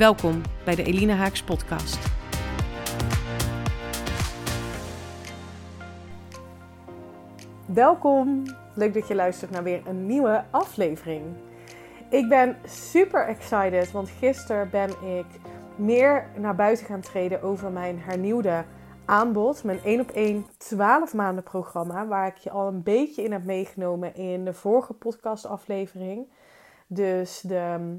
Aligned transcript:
Welkom 0.00 0.42
bij 0.64 0.74
de 0.74 0.82
Elina 0.82 1.14
Haaks 1.14 1.42
podcast. 1.42 1.98
Welkom. 7.66 8.42
Leuk 8.74 8.94
dat 8.94 9.08
je 9.08 9.14
luistert 9.14 9.50
naar 9.50 9.62
weer 9.62 9.86
een 9.86 10.06
nieuwe 10.06 10.44
aflevering. 10.50 11.24
Ik 12.10 12.28
ben 12.28 12.56
super 12.64 13.26
excited, 13.26 13.90
want 13.92 14.08
gisteren 14.08 14.70
ben 14.70 14.88
ik 15.18 15.26
meer 15.76 16.26
naar 16.36 16.54
buiten 16.54 16.86
gaan 16.86 17.00
treden 17.00 17.42
over 17.42 17.70
mijn 17.70 17.98
hernieuwde 17.98 18.64
aanbod. 19.04 19.64
Mijn 19.64 19.80
1 19.84 20.00
op 20.00 20.10
1 20.10 20.46
12 20.58 21.14
maanden 21.14 21.44
programma, 21.44 22.06
waar 22.06 22.26
ik 22.26 22.36
je 22.36 22.50
al 22.50 22.68
een 22.68 22.82
beetje 22.82 23.22
in 23.22 23.32
heb 23.32 23.44
meegenomen 23.44 24.14
in 24.14 24.44
de 24.44 24.52
vorige 24.52 24.92
podcastaflevering. 24.92 26.26
Dus 26.86 27.40
de 27.40 27.98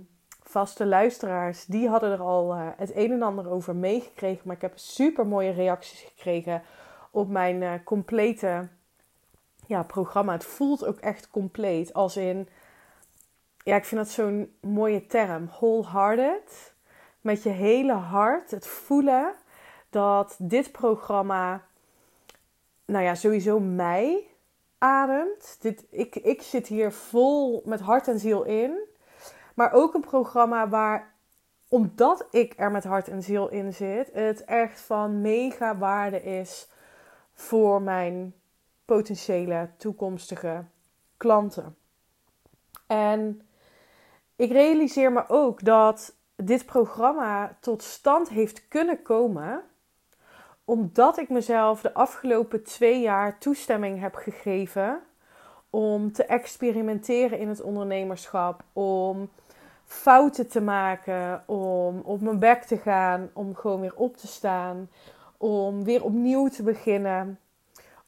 vaste 0.51 0.85
luisteraars, 0.85 1.65
die 1.65 1.89
hadden 1.89 2.11
er 2.11 2.21
al 2.21 2.55
uh, 2.55 2.67
het 2.77 2.95
een 2.95 3.11
en 3.11 3.21
ander 3.21 3.49
over 3.49 3.75
meegekregen. 3.75 4.41
Maar 4.43 4.55
ik 4.55 4.61
heb 4.61 4.77
super 4.77 5.27
mooie 5.27 5.51
reacties 5.51 5.99
gekregen 5.99 6.63
op 7.11 7.29
mijn 7.29 7.61
uh, 7.61 7.73
complete 7.83 8.67
ja, 9.65 9.83
programma. 9.83 10.33
Het 10.33 10.45
voelt 10.45 10.85
ook 10.85 10.99
echt 10.99 11.29
compleet. 11.29 11.93
Als 11.93 12.17
in, 12.17 12.49
ja, 13.63 13.75
ik 13.75 13.85
vind 13.85 14.01
dat 14.01 14.09
zo'n 14.09 14.55
mooie 14.61 15.05
term. 15.07 15.47
Wholehearted. 15.47 16.73
Met 17.21 17.43
je 17.43 17.49
hele 17.49 17.93
hart. 17.93 18.51
Het 18.51 18.67
voelen 18.67 19.33
dat 19.89 20.35
dit 20.37 20.71
programma, 20.71 21.63
nou 22.85 23.03
ja, 23.03 23.15
sowieso 23.15 23.59
mij 23.59 24.27
ademt. 24.77 25.57
Dit, 25.59 25.85
ik, 25.89 26.15
ik 26.15 26.41
zit 26.41 26.67
hier 26.67 26.91
vol 26.91 27.61
met 27.65 27.79
hart 27.79 28.07
en 28.07 28.19
ziel 28.19 28.43
in. 28.43 28.89
Maar 29.61 29.73
ook 29.73 29.93
een 29.93 30.01
programma 30.01 30.69
waar, 30.69 31.13
omdat 31.67 32.27
ik 32.31 32.53
er 32.57 32.71
met 32.71 32.83
hart 32.83 33.07
en 33.07 33.23
ziel 33.23 33.49
in 33.49 33.73
zit, 33.73 34.13
het 34.13 34.43
echt 34.43 34.79
van 34.79 35.21
mega 35.21 35.77
waarde 35.77 36.23
is 36.23 36.69
voor 37.33 37.81
mijn 37.81 38.33
potentiële 38.85 39.69
toekomstige 39.77 40.63
klanten. 41.17 41.75
En 42.87 43.41
ik 44.35 44.51
realiseer 44.51 45.11
me 45.11 45.23
ook 45.27 45.63
dat 45.63 46.15
dit 46.35 46.65
programma 46.65 47.57
tot 47.59 47.83
stand 47.83 48.29
heeft 48.29 48.67
kunnen 48.67 49.01
komen 49.01 49.63
omdat 50.65 51.17
ik 51.17 51.29
mezelf 51.29 51.81
de 51.81 51.93
afgelopen 51.93 52.63
twee 52.63 53.01
jaar 53.01 53.39
toestemming 53.39 53.99
heb 53.99 54.15
gegeven 54.15 55.01
om 55.69 56.11
te 56.11 56.25
experimenteren 56.25 57.39
in 57.39 57.47
het 57.47 57.61
ondernemerschap, 57.61 58.63
om 58.73 59.29
fouten 59.91 60.47
te 60.47 60.61
maken, 60.61 61.43
om 61.47 61.99
op 61.99 62.21
mijn 62.21 62.39
bek 62.39 62.63
te 62.63 62.77
gaan, 62.77 63.29
om 63.33 63.55
gewoon 63.55 63.81
weer 63.81 63.95
op 63.95 64.17
te 64.17 64.27
staan, 64.27 64.89
om 65.37 65.83
weer 65.83 66.03
opnieuw 66.03 66.47
te 66.47 66.63
beginnen. 66.63 67.39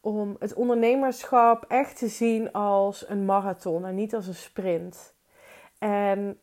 Om 0.01 0.35
het 0.39 0.53
ondernemerschap 0.53 1.65
echt 1.67 1.97
te 1.97 2.07
zien 2.07 2.51
als 2.51 3.09
een 3.09 3.25
marathon 3.25 3.85
en 3.85 3.95
niet 3.95 4.15
als 4.15 4.27
een 4.27 4.35
sprint. 4.35 5.13
En 5.77 6.39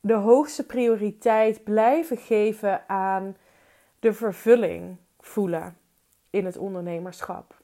de 0.00 0.14
hoogste 0.14 0.66
prioriteit 0.66 1.64
blijven 1.64 2.16
geven 2.16 2.88
aan 2.88 3.36
de 3.98 4.12
vervulling 4.12 4.96
voelen 5.20 5.76
in 6.30 6.44
het 6.44 6.56
ondernemerschap. 6.56 7.54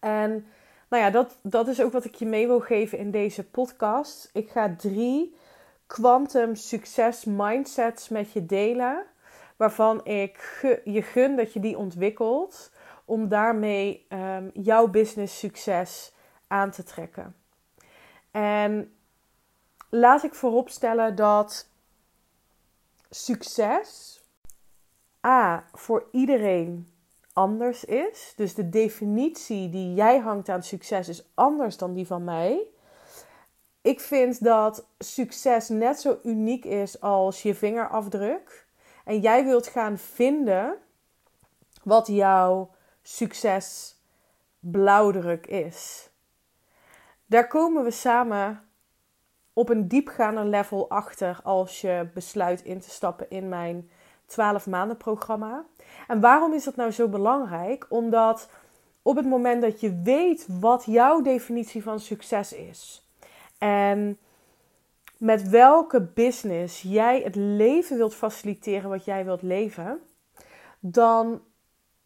En 0.00 0.46
nou 0.88 1.02
ja, 1.02 1.10
dat, 1.10 1.38
dat 1.42 1.68
is 1.68 1.82
ook 1.82 1.92
wat 1.92 2.04
ik 2.04 2.14
je 2.14 2.26
mee 2.26 2.46
wil 2.46 2.60
geven 2.60 2.98
in 2.98 3.10
deze 3.10 3.44
podcast. 3.44 4.30
Ik 4.32 4.50
ga 4.50 4.74
drie 4.76 5.42
quantum 5.86 6.54
succes 6.54 7.24
mindsets 7.24 8.08
met 8.08 8.32
je 8.32 8.46
delen. 8.46 9.06
Waarvan 9.56 10.04
ik 10.04 10.60
je 10.84 11.02
gun 11.02 11.36
dat 11.36 11.52
je 11.52 11.60
die 11.60 11.78
ontwikkelt. 11.78 12.72
Om 13.04 13.28
daarmee 13.28 14.06
um, 14.08 14.50
jouw 14.54 14.88
business 14.88 15.38
succes 15.38 16.12
aan 16.46 16.70
te 16.70 16.82
trekken. 16.82 17.36
En 18.30 18.96
laat 19.90 20.22
ik 20.22 20.34
vooropstellen 20.34 21.16
dat 21.16 21.68
succes 23.10 24.22
A 25.26 25.64
voor 25.72 26.08
iedereen 26.10 26.92
anders 27.32 27.84
is. 27.84 28.32
Dus 28.36 28.54
de 28.54 28.68
definitie 28.68 29.70
die 29.70 29.94
jij 29.94 30.18
hangt 30.18 30.48
aan 30.48 30.62
succes 30.62 31.08
is 31.08 31.30
anders 31.34 31.76
dan 31.76 31.94
die 31.94 32.06
van 32.06 32.24
mij. 32.24 32.66
Ik 33.84 34.00
vind 34.00 34.44
dat 34.44 34.86
succes 34.98 35.68
net 35.68 36.00
zo 36.00 36.18
uniek 36.22 36.64
is 36.64 37.00
als 37.00 37.42
je 37.42 37.54
vingerafdruk. 37.54 38.66
En 39.04 39.20
jij 39.20 39.44
wilt 39.44 39.66
gaan 39.66 39.98
vinden 39.98 40.76
wat 41.82 42.06
jouw 42.06 42.70
succes 43.02 43.96
blauwdruk 44.58 45.46
is. 45.46 46.08
Daar 47.26 47.46
komen 47.46 47.84
we 47.84 47.90
samen 47.90 48.68
op 49.52 49.68
een 49.68 49.88
diepgaander 49.88 50.44
level 50.44 50.90
achter 50.90 51.40
als 51.42 51.80
je 51.80 52.08
besluit 52.14 52.62
in 52.62 52.80
te 52.80 52.90
stappen 52.90 53.30
in 53.30 53.48
mijn 53.48 53.90
12 54.26 54.66
maanden 54.66 54.96
programma. 54.96 55.64
En 56.06 56.20
waarom 56.20 56.52
is 56.52 56.64
dat 56.64 56.76
nou 56.76 56.90
zo 56.90 57.08
belangrijk? 57.08 57.86
Omdat 57.88 58.48
op 59.02 59.16
het 59.16 59.26
moment 59.26 59.62
dat 59.62 59.80
je 59.80 60.00
weet 60.02 60.46
wat 60.60 60.84
jouw 60.86 61.20
definitie 61.20 61.82
van 61.82 62.00
succes 62.00 62.52
is, 62.52 63.03
en 63.64 64.18
met 65.18 65.48
welke 65.48 66.00
business 66.02 66.82
jij 66.82 67.20
het 67.20 67.34
leven 67.34 67.96
wilt 67.96 68.14
faciliteren 68.14 68.90
wat 68.90 69.04
jij 69.04 69.24
wilt 69.24 69.42
leven, 69.42 70.00
dan 70.80 71.42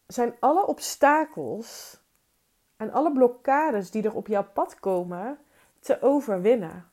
zijn 0.07 0.33
alle 0.39 0.67
obstakels 0.67 1.99
en 2.77 2.91
alle 2.91 3.11
blokkades 3.11 3.91
die 3.91 4.03
er 4.03 4.15
op 4.15 4.27
jouw 4.27 4.47
pad 4.53 4.79
komen 4.79 5.37
te 5.79 6.01
overwinnen. 6.01 6.89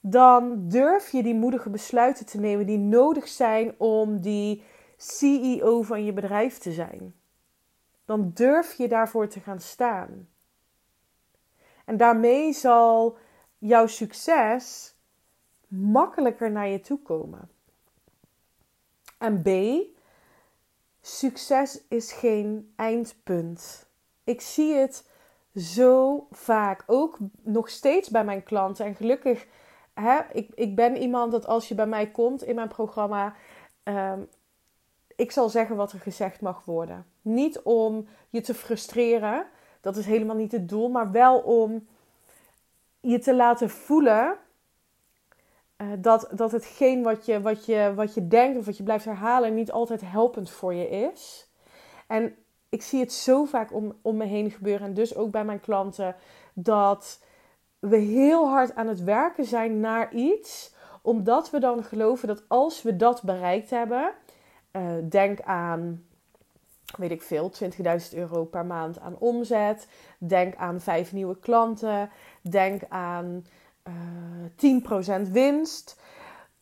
Dan 0.00 0.68
durf 0.68 1.10
je 1.10 1.22
die 1.22 1.34
moedige 1.34 1.70
besluiten 1.70 2.26
te 2.26 2.40
nemen 2.40 2.66
die 2.66 2.78
nodig 2.78 3.28
zijn 3.28 3.74
om 3.78 4.20
die 4.20 4.62
CEO 4.96 5.82
van 5.82 6.04
je 6.04 6.12
bedrijf 6.12 6.58
te 6.58 6.72
zijn. 6.72 7.14
Dan 8.04 8.30
durf 8.34 8.74
je 8.74 8.88
daarvoor 8.88 9.28
te 9.28 9.40
gaan 9.40 9.60
staan. 9.60 10.28
En 11.84 11.96
daarmee 11.96 12.52
zal 12.52 13.18
jouw 13.58 13.86
succes 13.86 14.94
makkelijker 15.68 16.50
naar 16.50 16.68
je 16.68 16.80
toe 16.80 17.02
komen. 17.02 17.50
En 19.18 19.42
B, 19.42 19.48
succes 21.00 21.80
is 21.88 22.12
geen 22.12 22.72
eindpunt. 22.76 23.86
Ik 24.24 24.40
zie 24.40 24.74
het 24.74 25.10
zo 25.54 26.26
vaak, 26.30 26.84
ook 26.86 27.18
nog 27.42 27.68
steeds 27.68 28.08
bij 28.08 28.24
mijn 28.24 28.42
klanten. 28.42 28.86
En 28.86 28.94
gelukkig, 28.94 29.46
hè, 29.94 30.18
ik, 30.32 30.50
ik 30.54 30.76
ben 30.76 30.96
iemand 30.96 31.32
dat 31.32 31.46
als 31.46 31.68
je 31.68 31.74
bij 31.74 31.86
mij 31.86 32.10
komt 32.10 32.42
in 32.42 32.54
mijn 32.54 32.68
programma, 32.68 33.34
um, 33.84 34.28
ik 35.16 35.30
zal 35.30 35.48
zeggen 35.48 35.76
wat 35.76 35.92
er 35.92 36.00
gezegd 36.00 36.40
mag 36.40 36.64
worden. 36.64 37.06
Niet 37.22 37.60
om 37.62 38.08
je 38.30 38.40
te 38.40 38.54
frustreren, 38.54 39.46
dat 39.80 39.96
is 39.96 40.06
helemaal 40.06 40.36
niet 40.36 40.52
het 40.52 40.68
doel, 40.68 40.88
maar 40.88 41.10
wel 41.10 41.38
om 41.38 41.86
je 43.00 43.18
te 43.18 43.34
laten 43.34 43.70
voelen 43.70 44.36
uh, 45.78 45.88
dat, 45.98 46.28
dat 46.32 46.52
hetgeen 46.52 47.02
wat 47.02 47.26
je, 47.26 47.40
wat, 47.40 47.66
je, 47.66 47.92
wat 47.94 48.14
je 48.14 48.28
denkt 48.28 48.58
of 48.58 48.66
wat 48.66 48.76
je 48.76 48.82
blijft 48.82 49.04
herhalen 49.04 49.54
niet 49.54 49.72
altijd 49.72 50.00
helpend 50.04 50.50
voor 50.50 50.74
je 50.74 50.88
is. 50.88 51.50
En 52.06 52.36
ik 52.68 52.82
zie 52.82 53.00
het 53.00 53.12
zo 53.12 53.44
vaak 53.44 53.72
om, 53.72 53.98
om 54.02 54.16
me 54.16 54.24
heen 54.24 54.50
gebeuren 54.50 54.86
en 54.86 54.94
dus 54.94 55.16
ook 55.16 55.30
bij 55.30 55.44
mijn 55.44 55.60
klanten 55.60 56.16
dat 56.54 57.22
we 57.78 57.96
heel 57.96 58.48
hard 58.48 58.74
aan 58.74 58.86
het 58.86 59.04
werken 59.04 59.44
zijn 59.44 59.80
naar 59.80 60.14
iets, 60.14 60.74
omdat 61.02 61.50
we 61.50 61.60
dan 61.60 61.84
geloven 61.84 62.28
dat 62.28 62.42
als 62.48 62.82
we 62.82 62.96
dat 62.96 63.22
bereikt 63.22 63.70
hebben, 63.70 64.12
uh, 64.72 64.82
denk 65.08 65.40
aan 65.40 66.07
weet 66.96 67.10
ik 67.10 67.22
veel, 67.22 67.52
20.000 68.12 68.14
euro 68.14 68.44
per 68.44 68.66
maand 68.66 69.00
aan 69.00 69.18
omzet. 69.18 69.88
Denk 70.18 70.56
aan 70.56 70.80
vijf 70.80 71.12
nieuwe 71.12 71.38
klanten. 71.38 72.10
Denk 72.42 72.82
aan 72.88 73.46
uh, 73.88 73.94
eh, 74.62 75.22
10% 75.26 75.30
winst. 75.30 76.00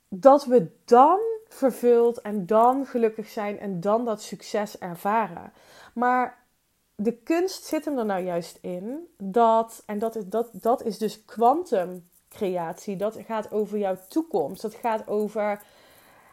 Dat 0.09 0.45
we 0.45 0.71
dan 0.85 1.19
vervuld 1.49 2.21
en 2.21 2.47
dan 2.47 2.87
gelukkig 2.87 3.29
zijn 3.29 3.59
en 3.59 3.81
dan 3.81 4.05
dat 4.05 4.23
succes 4.23 4.79
ervaren. 4.79 5.53
Maar 5.95 6.45
de 6.95 7.13
kunst 7.13 7.65
zit 7.65 7.85
hem 7.85 7.99
er 7.99 8.05
nou 8.05 8.25
juist 8.25 8.59
in 8.61 9.09
dat, 9.19 9.83
en 9.87 9.99
dat 9.99 10.17
is, 10.17 10.25
dat, 10.27 10.49
dat 10.53 10.83
is 10.83 10.99
dus 10.99 11.25
kwantumcreatie, 11.25 12.97
dat 12.97 13.19
gaat 13.27 13.53
over 13.53 13.79
jouw 13.79 13.97
toekomst, 14.09 14.63
dat 14.63 14.75
gaat 14.75 15.09
over 15.09 15.63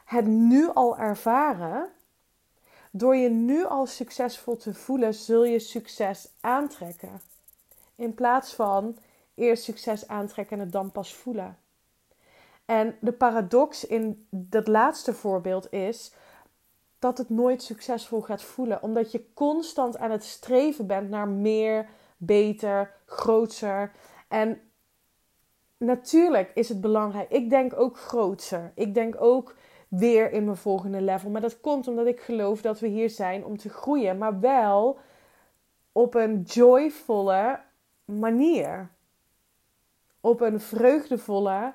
het 0.06 0.26
nu 0.26 0.70
al 0.74 0.98
ervaren. 0.98 1.90
Door 2.96 3.16
je 3.16 3.30
nu 3.30 3.66
al 3.66 3.86
succesvol 3.86 4.58
te 4.58 4.74
voelen, 4.74 5.14
zul 5.14 5.44
je 5.44 5.60
succes 5.60 6.30
aantrekken. 6.40 7.22
In 7.96 8.14
plaats 8.14 8.54
van 8.54 8.98
eerst 9.36 9.64
succes 9.64 10.08
aantrekken 10.08 10.58
en 10.58 10.64
het 10.64 10.72
dan 10.72 10.92
pas 10.92 11.14
voelen. 11.14 11.58
En 12.66 12.98
de 13.00 13.12
paradox 13.12 13.86
in 13.86 14.28
dat 14.30 14.68
laatste 14.68 15.14
voorbeeld 15.14 15.72
is 15.72 16.14
dat 17.00 17.18
het 17.18 17.30
nooit 17.30 17.64
succesvol 17.64 18.22
gaat 18.22 18.44
voelen, 18.44 18.84
omdat 18.84 19.12
je 19.12 19.34
constant 19.34 19.98
aan 19.98 20.12
het 20.12 20.24
streven 20.24 20.88
bent 20.88 21.10
naar 21.10 21.28
meer, 21.28 21.90
beter, 22.18 22.94
groter. 23.06 23.92
En 24.28 24.62
natuurlijk 25.78 26.52
is 26.54 26.70
het 26.70 26.82
belangrijk. 26.82 27.30
Ik 27.30 27.50
denk 27.50 27.74
ook 27.76 27.98
groter. 27.98 28.72
Ik 28.76 28.94
denk 28.94 29.22
ook 29.22 29.56
weer 29.98 30.32
in 30.32 30.46
mijn 30.46 30.58
volgende 30.58 31.02
level. 31.02 31.30
Maar 31.30 31.42
dat 31.42 31.62
komt 31.62 31.88
omdat 31.88 32.06
ik 32.06 32.20
geloof 32.20 32.62
dat 32.62 32.80
we 32.80 32.88
hier 32.88 33.10
zijn 33.10 33.46
om 33.46 33.58
te 33.58 33.70
groeien, 33.70 34.18
maar 34.18 34.40
wel 34.40 34.98
op 35.92 36.16
een 36.16 36.42
joyvolle 36.42 37.60
manier. 38.06 38.90
Op 40.22 40.42
een 40.42 40.60
vreugdevolle 40.60 41.74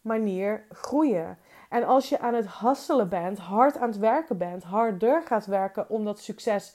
manier 0.00 0.64
groeien. 0.70 1.38
En 1.68 1.84
als 1.84 2.08
je 2.08 2.18
aan 2.18 2.34
het 2.34 2.46
hasselen 2.46 3.08
bent, 3.08 3.38
hard 3.38 3.76
aan 3.76 3.88
het 3.88 3.98
werken 3.98 4.38
bent, 4.38 4.62
harder 4.62 5.22
gaat 5.22 5.46
werken 5.46 5.90
om 5.90 6.04
dat 6.04 6.18
succes 6.18 6.74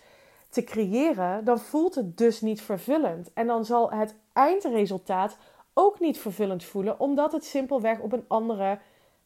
te 0.50 0.64
creëren, 0.64 1.46
dan 1.46 1.60
voelt 1.60 1.96
het 1.96 2.18
dus 2.18 2.42
niet 2.42 2.62
vervullend. 2.62 3.34
En 3.34 3.48
dan 3.48 3.66
zal 3.66 3.92
het 3.92 4.16
eindresultaat 4.34 5.38
ook 5.74 6.00
niet 6.00 6.20
vervullend 6.20 6.64
voelen, 6.64 7.00
omdat 7.00 7.32
het 7.32 7.46
simpelweg 7.46 8.00
op 8.00 8.14
een 8.14 8.26
andere 8.28 8.80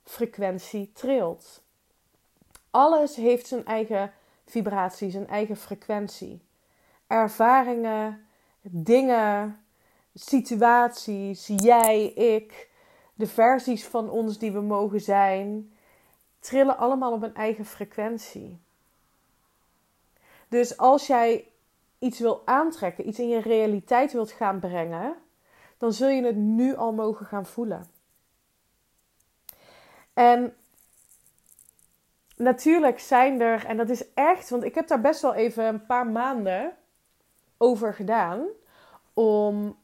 frequentie 0.05 0.91
trilt. 0.93 1.63
Alles 2.71 3.15
heeft 3.15 3.47
zijn 3.47 3.65
eigen 3.65 4.13
vibratie, 4.45 5.11
zijn 5.11 5.27
eigen 5.27 5.57
frequentie. 5.57 6.41
Ervaringen, 7.07 8.27
dingen, 8.61 9.59
situaties, 10.13 11.47
jij, 11.47 12.05
ik, 12.05 12.69
de 13.13 13.27
versies 13.27 13.85
van 13.85 14.09
ons 14.09 14.37
die 14.37 14.51
we 14.51 14.61
mogen 14.61 15.01
zijn, 15.01 15.73
trillen 16.39 16.77
allemaal 16.77 17.11
op 17.11 17.23
een 17.23 17.35
eigen 17.35 17.65
frequentie. 17.65 18.59
Dus 20.47 20.77
als 20.77 21.07
jij 21.07 21.51
iets 21.99 22.19
wil 22.19 22.41
aantrekken, 22.45 23.07
iets 23.07 23.19
in 23.19 23.29
je 23.29 23.41
realiteit 23.41 24.11
wilt 24.11 24.31
gaan 24.31 24.59
brengen, 24.59 25.15
dan 25.77 25.93
zul 25.93 26.09
je 26.09 26.25
het 26.25 26.35
nu 26.35 26.75
al 26.75 26.93
mogen 26.93 27.25
gaan 27.25 27.45
voelen. 27.45 27.94
En 30.15 30.55
natuurlijk 32.35 32.99
zijn 32.99 33.41
er, 33.41 33.65
en 33.65 33.77
dat 33.77 33.89
is 33.89 34.13
echt, 34.13 34.49
want 34.49 34.63
ik 34.63 34.75
heb 34.75 34.87
daar 34.87 35.01
best 35.01 35.21
wel 35.21 35.33
even 35.33 35.65
een 35.65 35.85
paar 35.85 36.07
maanden 36.07 36.73
over 37.57 37.93
gedaan 37.93 38.45
om, 39.13 39.77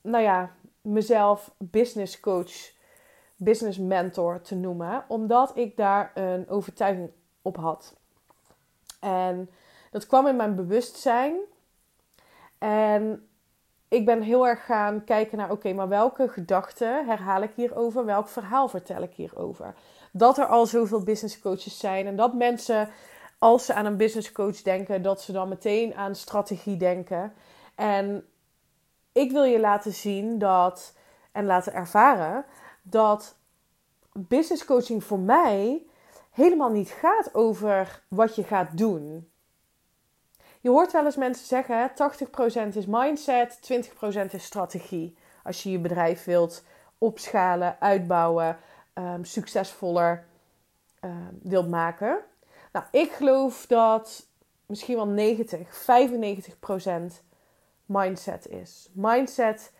nou 0.00 0.24
ja, 0.24 0.54
mezelf 0.80 1.54
business 1.58 2.20
coach, 2.20 2.72
business 3.36 3.78
mentor 3.78 4.40
te 4.40 4.54
noemen, 4.54 5.04
omdat 5.08 5.56
ik 5.56 5.76
daar 5.76 6.10
een 6.14 6.48
overtuiging 6.48 7.10
op 7.42 7.56
had. 7.56 7.96
En 9.00 9.50
dat 9.90 10.06
kwam 10.06 10.26
in 10.26 10.36
mijn 10.36 10.54
bewustzijn. 10.54 11.36
En 12.58 13.29
ik 13.90 14.04
ben 14.04 14.22
heel 14.22 14.48
erg 14.48 14.64
gaan 14.64 15.04
kijken 15.04 15.38
naar, 15.38 15.50
oké, 15.50 15.72
maar 15.72 15.88
welke 15.88 16.28
gedachten 16.28 17.06
herhaal 17.06 17.42
ik 17.42 17.50
hierover? 17.54 18.04
Welk 18.04 18.28
verhaal 18.28 18.68
vertel 18.68 19.02
ik 19.02 19.12
hierover? 19.14 19.74
Dat 20.12 20.38
er 20.38 20.46
al 20.46 20.66
zoveel 20.66 21.02
business 21.02 21.40
coaches 21.40 21.78
zijn 21.78 22.06
en 22.06 22.16
dat 22.16 22.34
mensen, 22.34 22.88
als 23.38 23.66
ze 23.66 23.74
aan 23.74 23.84
een 23.84 23.96
business 23.96 24.32
coach 24.32 24.62
denken, 24.62 25.02
dat 25.02 25.22
ze 25.22 25.32
dan 25.32 25.48
meteen 25.48 25.94
aan 25.94 26.14
strategie 26.14 26.76
denken. 26.76 27.32
En 27.74 28.26
ik 29.12 29.30
wil 29.32 29.44
je 29.44 29.60
laten 29.60 29.92
zien 29.92 30.38
dat, 30.38 30.96
en 31.32 31.46
laten 31.46 31.72
ervaren, 31.72 32.44
dat 32.82 33.36
business 34.12 34.64
coaching 34.64 35.04
voor 35.04 35.20
mij 35.20 35.86
helemaal 36.30 36.70
niet 36.70 36.90
gaat 36.90 37.34
over 37.34 38.02
wat 38.08 38.34
je 38.34 38.42
gaat 38.42 38.78
doen. 38.78 39.29
Je 40.60 40.68
hoort 40.68 40.92
wel 40.92 41.04
eens 41.04 41.16
mensen 41.16 41.46
zeggen: 41.46 41.90
80% 42.72 42.76
is 42.76 42.86
mindset, 42.86 43.58
20% 44.28 44.30
is 44.30 44.44
strategie. 44.44 45.16
Als 45.44 45.62
je 45.62 45.70
je 45.70 45.78
bedrijf 45.78 46.24
wilt 46.24 46.64
opschalen, 46.98 47.76
uitbouwen, 47.80 48.58
um, 48.94 49.24
succesvoller 49.24 50.26
um, 51.00 51.38
wilt 51.42 51.68
maken. 51.68 52.18
Nou, 52.72 52.84
ik 52.90 53.10
geloof 53.10 53.66
dat 53.66 54.26
misschien 54.66 54.96
wel 54.96 55.06
90, 55.06 55.60
95% 57.20 57.24
mindset 57.84 58.46
is. 58.46 58.90
Mindset 58.92 59.72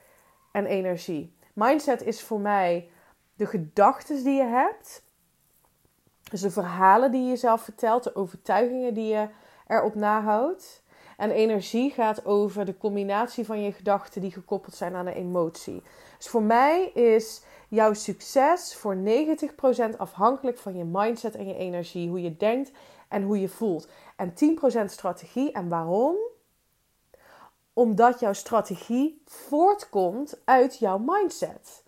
en 0.53 0.67
energie. 0.67 1.37
Mindset 1.53 2.03
is 2.03 2.23
voor 2.23 2.41
mij 2.41 2.91
de 3.35 3.47
gedachten 3.47 4.25
die 4.25 4.37
je 4.37 4.45
hebt. 4.45 5.03
Dus 6.31 6.41
de 6.41 6.51
verhalen 6.51 7.11
die 7.11 7.23
je 7.23 7.29
jezelf 7.29 7.63
vertelt, 7.63 8.05
de 8.05 8.15
overtuigingen 8.15 8.95
die 8.95 9.13
je 9.13 9.29
erop 9.71 9.95
nahoudt. 9.95 10.83
En 11.17 11.31
energie 11.31 11.91
gaat 11.91 12.25
over 12.25 12.65
de 12.65 12.77
combinatie 12.77 13.45
van 13.47 13.63
je 13.63 13.73
gedachten 13.73 14.21
die 14.21 14.33
gekoppeld 14.33 14.75
zijn 14.75 14.95
aan 14.95 15.07
een 15.07 15.13
emotie. 15.13 15.83
Dus 16.17 16.29
voor 16.29 16.43
mij 16.43 16.91
is 16.93 17.43
jouw 17.69 17.93
succes 17.93 18.75
voor 18.75 18.97
90% 19.93 19.97
afhankelijk 19.97 20.59
van 20.59 20.77
je 20.77 20.85
mindset 20.85 21.35
en 21.35 21.47
je 21.47 21.55
energie. 21.55 22.09
Hoe 22.09 22.23
je 22.23 22.37
denkt 22.37 22.71
en 23.09 23.23
hoe 23.23 23.41
je 23.41 23.49
voelt. 23.49 23.89
En 24.17 24.33
10% 24.85 24.85
strategie. 24.85 25.53
En 25.53 25.69
waarom? 25.69 26.17
Omdat 27.73 28.21
jouw 28.21 28.33
strategie 28.33 29.23
voortkomt 29.25 30.41
uit 30.45 30.79
jouw 30.79 30.99
mindset. 30.99 31.80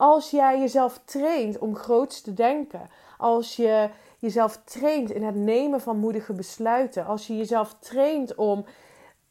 Als 0.00 0.30
jij 0.30 0.58
jezelf 0.60 1.00
traint 1.04 1.58
om 1.58 1.76
groots 1.76 2.20
te 2.20 2.34
denken, 2.34 2.90
als 3.18 3.56
je 3.56 3.90
jezelf 4.18 4.60
traint 4.64 5.10
in 5.10 5.22
het 5.22 5.34
nemen 5.34 5.80
van 5.80 5.98
moedige 5.98 6.32
besluiten, 6.32 7.06
als 7.06 7.26
je 7.26 7.36
jezelf 7.36 7.76
traint 7.78 8.34
om 8.34 8.64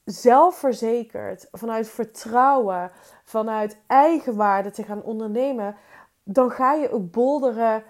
zelfverzekerd, 0.04 1.48
vanuit 1.52 1.90
vertrouwen, 1.90 2.92
vanuit 3.24 3.78
eigenwaarde 3.88 4.72
te 4.72 4.84
gaan 4.84 5.04
ondernemen, 5.04 5.76
dan 6.24 6.52
ga 6.52 6.74
je 6.74 6.92
ook 6.92 7.12
bolderen. 7.12 7.84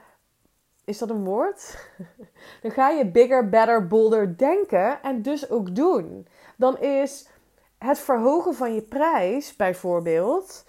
Is 0.85 0.97
dat 0.97 1.09
een 1.09 1.23
woord? 1.23 1.89
Dan 2.61 2.71
ga 2.71 2.89
je 2.89 3.11
bigger, 3.11 3.49
better, 3.49 3.87
bolder 3.87 4.37
denken 4.37 5.01
en 5.01 5.21
dus 5.21 5.49
ook 5.49 5.75
doen. 5.75 6.27
Dan 6.57 6.77
is 6.77 7.27
het 7.77 7.99
verhogen 7.99 8.55
van 8.55 8.73
je 8.73 8.81
prijs 8.81 9.55
bijvoorbeeld. 9.55 10.67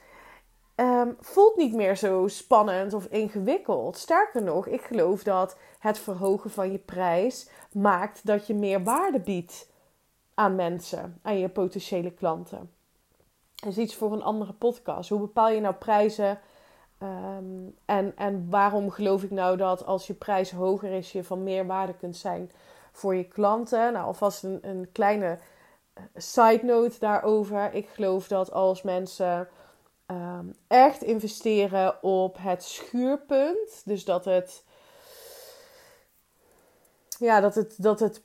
Um, 0.80 1.16
voelt 1.20 1.56
niet 1.56 1.74
meer 1.74 1.96
zo 1.96 2.28
spannend 2.28 2.94
of 2.94 3.04
ingewikkeld. 3.04 3.96
Sterker 3.96 4.42
nog, 4.42 4.66
ik 4.66 4.80
geloof 4.80 5.22
dat 5.22 5.56
het 5.78 5.98
verhogen 5.98 6.50
van 6.50 6.72
je 6.72 6.78
prijs 6.78 7.48
maakt 7.72 8.26
dat 8.26 8.46
je 8.46 8.54
meer 8.54 8.82
waarde 8.82 9.20
biedt 9.20 9.68
aan 10.34 10.54
mensen, 10.54 11.18
aan 11.22 11.38
je 11.38 11.48
potentiële 11.48 12.10
klanten. 12.10 12.70
Dat 13.54 13.70
is 13.70 13.78
iets 13.78 13.94
voor 13.94 14.12
een 14.12 14.22
andere 14.22 14.52
podcast. 14.52 15.10
Hoe 15.10 15.20
bepaal 15.20 15.50
je 15.50 15.60
nou 15.60 15.74
prijzen? 15.74 16.38
Ehm, 16.98 17.68
en, 17.84 18.16
en 18.16 18.46
waarom 18.50 18.90
geloof 18.90 19.22
ik 19.22 19.30
nou 19.30 19.56
dat 19.56 19.86
als 19.86 20.06
je 20.06 20.14
prijs 20.14 20.50
hoger 20.50 20.92
is, 20.92 21.12
je 21.12 21.24
van 21.24 21.42
meer 21.42 21.66
waarde 21.66 21.94
kunt 21.94 22.16
zijn 22.16 22.50
voor 22.92 23.14
je 23.14 23.24
klanten? 23.24 23.92
Nou, 23.92 24.06
alvast 24.06 24.42
een, 24.42 24.58
een 24.62 24.88
kleine 24.92 25.38
eh, 25.92 26.02
side 26.14 26.64
note 26.64 26.98
daarover. 26.98 27.74
Ik 27.74 27.88
geloof 27.88 28.28
dat 28.28 28.52
als 28.52 28.82
mensen 28.82 29.48
ehm, 30.10 30.46
echt 30.66 31.02
investeren 31.02 32.02
op 32.02 32.36
het 32.40 32.64
schuurpunt, 32.64 33.82
dus 33.84 34.04
dat 34.04 34.24
het, 34.24 34.64
ja, 37.18 37.40
dat 37.40 37.54
het, 37.54 37.74
dat 37.78 38.00
het 38.00 38.22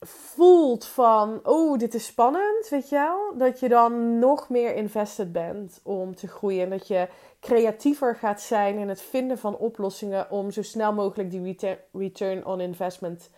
voelt 0.00 0.86
van, 0.86 1.40
oh, 1.42 1.78
dit 1.78 1.94
is 1.94 2.06
spannend, 2.06 2.68
weet 2.68 2.88
je 2.88 2.96
wel? 2.96 3.36
Dat 3.36 3.60
je 3.60 3.68
dan 3.68 4.18
nog 4.18 4.48
meer 4.48 4.74
invested 4.74 5.32
bent 5.32 5.80
om 5.82 6.14
te 6.14 6.28
groeien. 6.28 6.62
En 6.62 6.70
dat 6.70 6.88
je 6.88 7.08
creatiever 7.40 8.16
gaat 8.16 8.40
zijn 8.40 8.78
in 8.78 8.88
het 8.88 9.00
vinden 9.00 9.38
van 9.38 9.56
oplossingen 9.56 10.30
om 10.30 10.50
zo 10.50 10.62
snel 10.62 10.92
mogelijk 10.92 11.30
die 11.30 11.56
return 11.92 12.46
on 12.46 12.60
investment 12.60 13.30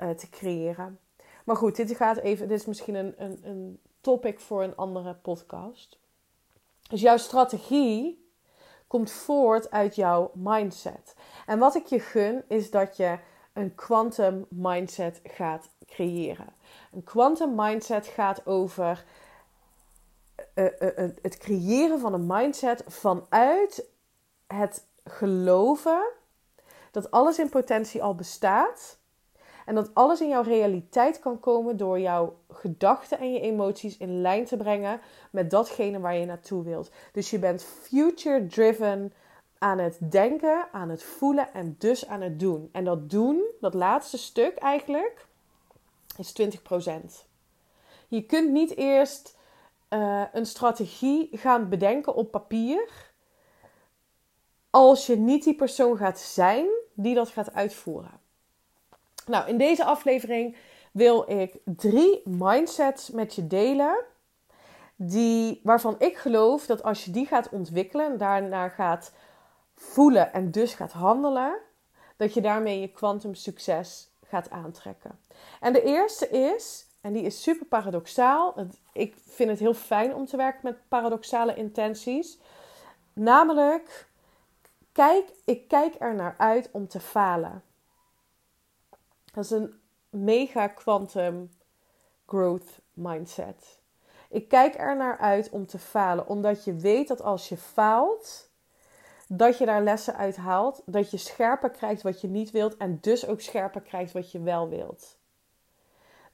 uh, 0.00 0.10
te 0.10 0.30
creëren. 0.30 0.98
Maar 1.44 1.56
goed, 1.56 1.76
dit 1.76 1.96
gaat 1.96 2.16
even, 2.16 2.48
dit 2.48 2.60
is 2.60 2.66
misschien 2.66 2.94
een, 2.94 3.14
een, 3.16 3.40
een 3.42 3.80
topic 4.00 4.40
voor 4.40 4.62
een 4.62 4.76
andere 4.76 5.14
podcast. 5.14 5.98
Dus 6.88 7.00
jouw 7.00 7.16
strategie 7.16 8.30
komt 8.86 9.10
voort 9.10 9.70
uit 9.70 9.94
jouw 9.94 10.30
mindset. 10.34 11.14
En 11.46 11.58
wat 11.58 11.74
ik 11.74 11.86
je 11.86 12.00
gun 12.00 12.44
is 12.48 12.70
dat 12.70 12.96
je 12.96 13.18
een 13.52 13.74
quantum 13.74 14.46
mindset 14.48 15.20
gaat 15.24 15.68
creëren. 15.86 16.54
Een 16.92 17.04
quantum 17.04 17.54
mindset 17.54 18.06
gaat 18.06 18.46
over 18.46 19.04
uh, 20.54 20.64
uh, 20.64 20.90
het 21.22 21.38
creëren 21.38 22.00
van 22.00 22.12
een 22.14 22.26
mindset 22.26 22.84
vanuit 22.86 23.88
het 24.46 24.86
geloven 25.04 26.12
dat 26.90 27.10
alles 27.10 27.38
in 27.38 27.48
potentie 27.48 28.02
al 28.02 28.14
bestaat. 28.14 28.98
En 29.64 29.74
dat 29.74 29.94
alles 29.94 30.20
in 30.20 30.28
jouw 30.28 30.42
realiteit 30.42 31.18
kan 31.18 31.40
komen 31.40 31.76
door 31.76 32.00
jouw 32.00 32.36
gedachten 32.56 33.18
en 33.18 33.32
je 33.32 33.40
emoties 33.40 33.96
in 33.96 34.20
lijn 34.20 34.44
te 34.44 34.56
brengen 34.56 35.00
met 35.30 35.50
datgene 35.50 36.00
waar 36.00 36.16
je 36.16 36.26
naartoe 36.26 36.64
wilt. 36.64 36.90
Dus 37.12 37.30
je 37.30 37.38
bent 37.38 37.64
future 37.64 38.46
driven 38.46 39.12
aan 39.58 39.78
het 39.78 39.98
denken, 40.10 40.68
aan 40.72 40.88
het 40.88 41.02
voelen 41.02 41.52
en 41.52 41.76
dus 41.78 42.06
aan 42.06 42.20
het 42.20 42.40
doen. 42.40 42.68
En 42.72 42.84
dat 42.84 43.10
doen, 43.10 43.42
dat 43.60 43.74
laatste 43.74 44.18
stuk 44.18 44.56
eigenlijk, 44.56 45.26
is 46.18 46.34
20%. 46.42 47.26
Je 48.08 48.22
kunt 48.22 48.50
niet 48.50 48.76
eerst 48.76 49.36
uh, 49.90 50.22
een 50.32 50.46
strategie 50.46 51.28
gaan 51.32 51.68
bedenken 51.68 52.14
op 52.14 52.30
papier 52.30 53.12
als 54.70 55.06
je 55.06 55.16
niet 55.16 55.44
die 55.44 55.54
persoon 55.54 55.96
gaat 55.96 56.18
zijn 56.18 56.66
die 56.94 57.14
dat 57.14 57.28
gaat 57.28 57.54
uitvoeren. 57.54 58.20
Nou, 59.26 59.48
in 59.48 59.58
deze 59.58 59.84
aflevering 59.84 60.56
wil 60.96 61.30
ik 61.30 61.56
drie 61.64 62.22
mindsets 62.24 63.10
met 63.10 63.34
je 63.34 63.46
delen. 63.46 64.04
Die, 64.94 65.60
waarvan 65.62 65.94
ik 65.98 66.16
geloof 66.16 66.66
dat 66.66 66.82
als 66.82 67.04
je 67.04 67.10
die 67.10 67.26
gaat 67.26 67.48
ontwikkelen 67.48 68.06
en 68.06 68.18
daarna 68.18 68.68
gaat 68.68 69.12
voelen 69.74 70.32
en 70.32 70.50
dus 70.50 70.74
gaat 70.74 70.92
handelen, 70.92 71.58
dat 72.16 72.34
je 72.34 72.40
daarmee 72.40 72.80
je 72.80 72.88
kwantum 72.88 73.34
succes 73.34 74.10
gaat 74.26 74.50
aantrekken. 74.50 75.18
En 75.60 75.72
de 75.72 75.82
eerste 75.82 76.28
is, 76.28 76.86
en 77.00 77.12
die 77.12 77.22
is 77.22 77.42
super 77.42 77.66
paradoxaal. 77.66 78.54
Ik 78.92 79.16
vind 79.26 79.50
het 79.50 79.58
heel 79.58 79.74
fijn 79.74 80.14
om 80.14 80.26
te 80.26 80.36
werken 80.36 80.60
met 80.62 80.88
paradoxale 80.88 81.54
intenties. 81.54 82.38
Namelijk, 83.12 84.08
kijk, 84.92 85.28
ik 85.44 85.68
kijk 85.68 85.94
er 85.98 86.14
naar 86.14 86.34
uit 86.38 86.68
om 86.72 86.88
te 86.88 87.00
falen. 87.00 87.62
Dat 89.32 89.44
is 89.44 89.50
een 89.50 89.80
mega 90.16 90.68
quantum 90.68 91.50
growth 92.26 92.80
mindset. 92.92 93.80
Ik 94.28 94.48
kijk 94.48 94.78
er 94.78 94.96
naar 94.96 95.18
uit 95.18 95.50
om 95.50 95.66
te 95.66 95.78
falen, 95.78 96.28
omdat 96.28 96.64
je 96.64 96.74
weet 96.74 97.08
dat 97.08 97.22
als 97.22 97.48
je 97.48 97.56
faalt, 97.56 98.50
dat 99.28 99.58
je 99.58 99.66
daar 99.66 99.82
lessen 99.82 100.16
uit 100.16 100.36
haalt, 100.36 100.82
dat 100.84 101.10
je 101.10 101.16
scherper 101.16 101.70
krijgt 101.70 102.02
wat 102.02 102.20
je 102.20 102.28
niet 102.28 102.50
wilt 102.50 102.76
en 102.76 102.98
dus 103.00 103.26
ook 103.26 103.40
scherper 103.40 103.80
krijgt 103.80 104.12
wat 104.12 104.32
je 104.32 104.40
wel 104.40 104.68
wilt. 104.68 105.16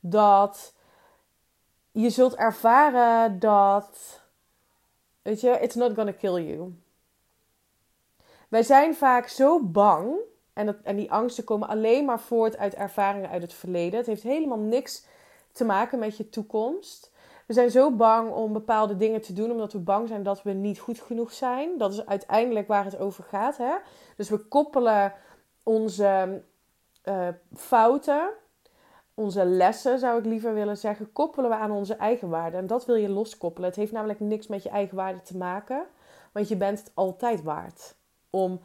Dat 0.00 0.74
je 1.90 2.10
zult 2.10 2.34
ervaren 2.34 3.38
dat, 3.38 4.20
weet 5.22 5.40
je, 5.40 5.50
it's 5.60 5.74
not 5.74 5.94
gonna 5.94 6.12
kill 6.12 6.42
you. 6.46 6.74
Wij 8.48 8.62
zijn 8.62 8.94
vaak 8.94 9.28
zo 9.28 9.62
bang 9.62 10.16
en, 10.52 10.66
dat, 10.66 10.76
en 10.82 10.96
die 10.96 11.12
angsten 11.12 11.44
komen 11.44 11.68
alleen 11.68 12.04
maar 12.04 12.20
voort 12.20 12.56
uit 12.56 12.74
ervaringen 12.74 13.30
uit 13.30 13.42
het 13.42 13.54
verleden. 13.54 13.98
Het 13.98 14.06
heeft 14.06 14.22
helemaal 14.22 14.58
niks 14.58 15.06
te 15.52 15.64
maken 15.64 15.98
met 15.98 16.16
je 16.16 16.28
toekomst. 16.28 17.12
We 17.46 17.52
zijn 17.52 17.70
zo 17.70 17.90
bang 17.90 18.30
om 18.30 18.52
bepaalde 18.52 18.96
dingen 18.96 19.20
te 19.20 19.32
doen 19.32 19.50
omdat 19.50 19.72
we 19.72 19.78
bang 19.78 20.08
zijn 20.08 20.22
dat 20.22 20.42
we 20.42 20.52
niet 20.52 20.78
goed 20.78 21.00
genoeg 21.00 21.32
zijn. 21.32 21.78
Dat 21.78 21.92
is 21.92 22.06
uiteindelijk 22.06 22.68
waar 22.68 22.84
het 22.84 22.98
over 22.98 23.24
gaat. 23.24 23.56
Hè? 23.56 23.74
Dus 24.16 24.30
we 24.30 24.38
koppelen 24.38 25.12
onze 25.62 26.42
uh, 27.04 27.28
fouten, 27.54 28.30
onze 29.14 29.44
lessen 29.44 29.98
zou 29.98 30.18
ik 30.18 30.24
liever 30.24 30.54
willen 30.54 30.76
zeggen, 30.76 31.12
koppelen 31.12 31.50
we 31.50 31.56
aan 31.56 31.70
onze 31.70 31.94
eigen 31.94 32.28
waarde. 32.28 32.56
En 32.56 32.66
dat 32.66 32.86
wil 32.86 32.94
je 32.94 33.08
loskoppelen. 33.08 33.68
Het 33.68 33.78
heeft 33.78 33.92
namelijk 33.92 34.20
niks 34.20 34.46
met 34.46 34.62
je 34.62 34.68
eigen 34.68 34.96
waarde 34.96 35.22
te 35.22 35.36
maken, 35.36 35.84
want 36.32 36.48
je 36.48 36.56
bent 36.56 36.78
het 36.78 36.90
altijd 36.94 37.42
waard 37.42 37.94
om 38.30 38.60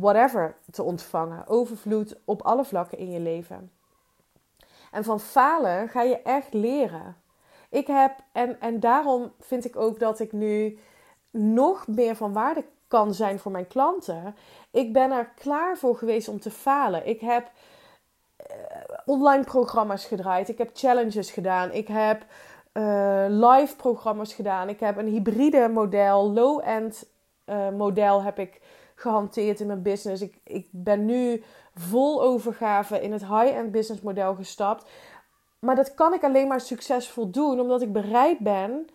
whatever 0.00 0.56
te 0.70 0.82
ontvangen. 0.82 1.46
Overvloed 1.46 2.16
op 2.24 2.42
alle 2.42 2.64
vlakken 2.64 2.98
in 2.98 3.10
je 3.10 3.20
leven. 3.20 3.70
En 4.90 5.04
van 5.04 5.20
falen 5.20 5.88
ga 5.88 6.02
je 6.02 6.22
echt 6.22 6.54
leren. 6.54 7.16
Ik 7.68 7.86
heb, 7.86 8.12
en, 8.32 8.60
en 8.60 8.80
daarom 8.80 9.32
vind 9.40 9.64
ik 9.64 9.76
ook 9.76 9.98
dat 9.98 10.20
ik 10.20 10.32
nu 10.32 10.78
nog 11.30 11.86
meer 11.86 12.16
van 12.16 12.32
waarde 12.32 12.64
kan 12.88 13.14
zijn 13.14 13.38
voor 13.38 13.52
mijn 13.52 13.66
klanten. 13.66 14.36
Ik 14.70 14.92
ben 14.92 15.10
er 15.10 15.32
klaar 15.36 15.76
voor 15.76 15.96
geweest 15.96 16.28
om 16.28 16.40
te 16.40 16.50
falen. 16.50 17.06
Ik 17.06 17.20
heb 17.20 17.50
uh, 18.50 18.56
online 19.04 19.44
programma's 19.44 20.04
gedraaid. 20.04 20.48
Ik 20.48 20.58
heb 20.58 20.70
challenges 20.72 21.30
gedaan. 21.30 21.70
Ik 21.70 21.88
heb 21.88 22.24
uh, 22.72 23.24
live 23.28 23.76
programma's 23.76 24.34
gedaan. 24.34 24.68
Ik 24.68 24.80
heb 24.80 24.96
een 24.96 25.06
hybride 25.06 25.68
model, 25.68 26.30
low-end 26.32 27.06
uh, 27.46 27.68
model 27.68 28.22
heb 28.22 28.38
ik 28.38 28.60
gehanteerd 29.02 29.60
in 29.60 29.66
mijn 29.66 29.82
business. 29.82 30.22
Ik, 30.22 30.34
ik 30.44 30.68
ben 30.70 31.04
nu 31.04 31.42
vol 31.74 32.22
overgave 32.22 33.00
in 33.00 33.12
het 33.12 33.26
high-end 33.26 33.70
business 33.72 34.02
model 34.02 34.34
gestapt. 34.34 34.90
Maar 35.58 35.76
dat 35.76 35.94
kan 35.94 36.14
ik 36.14 36.24
alleen 36.24 36.48
maar 36.48 36.60
succesvol 36.60 37.30
doen 37.30 37.60
omdat 37.60 37.82
ik 37.82 37.92
bereid 37.92 38.38
ben 38.38 38.86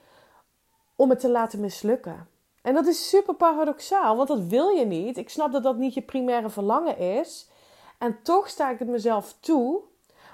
om 0.96 1.10
het 1.10 1.20
te 1.20 1.30
laten 1.30 1.60
mislukken. 1.60 2.28
En 2.62 2.74
dat 2.74 2.88
is 2.88 3.10
super 3.10 3.36
paradoxaal, 3.36 4.16
want 4.16 4.28
dat 4.28 4.40
wil 4.40 4.70
je 4.70 4.86
niet. 4.86 5.18
Ik 5.18 5.30
snap 5.30 5.52
dat 5.52 5.64
dat 5.64 5.78
niet 5.78 5.94
je 5.94 6.02
primaire 6.02 6.50
verlangen 6.50 6.98
is. 6.98 7.50
En 7.98 8.18
toch 8.24 8.50
sta 8.50 8.70
ik 8.70 8.80
het 8.80 8.88
mezelf 8.88 9.36
toe, 9.40 9.80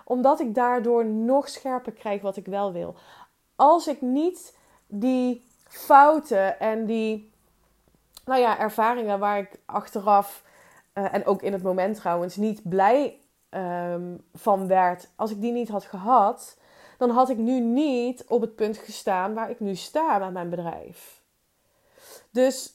omdat 0.06 0.40
ik 0.40 0.56
daardoor 0.56 1.06
nog 1.06 1.50
scherper 1.50 1.92
krijg 1.92 2.22
wat 2.22 2.38
ik 2.38 2.46
wel 2.46 2.72
wil. 2.72 2.96
Als 3.56 3.88
ik 3.88 4.02
niet 4.02 4.58
die 4.88 5.46
fouten 5.68 6.60
en 6.60 6.86
die 6.86 7.33
nou 8.26 8.42
ja, 8.42 8.60
ervaringen 8.60 9.20
waar 9.20 9.38
ik 9.38 9.60
achteraf 9.66 10.44
uh, 10.94 11.14
en 11.14 11.26
ook 11.26 11.42
in 11.42 11.54
het 11.54 11.64
moment 11.64 11.96
trouwens 11.96 12.36
niet 12.36 12.70
blij 12.70 13.20
um, 13.50 14.24
van 14.34 14.68
werd. 14.68 15.10
Als 15.16 15.32
ik 15.32 15.42
die 15.42 15.52
niet 15.52 15.70
had 15.70 15.84
gehad, 15.84 16.58
dan 16.98 17.10
had 17.10 17.30
ik 17.30 17.38
nu 17.38 17.60
niet 17.60 18.26
op 18.28 18.42
het 18.42 18.56
punt 18.56 18.78
gestaan 18.78 19.34
waar 19.34 19.50
ik 19.50 19.60
nu 19.60 19.76
sta 19.76 20.18
met 20.18 20.32
mijn 20.32 20.50
bedrijf. 20.50 21.22
Dus 22.30 22.74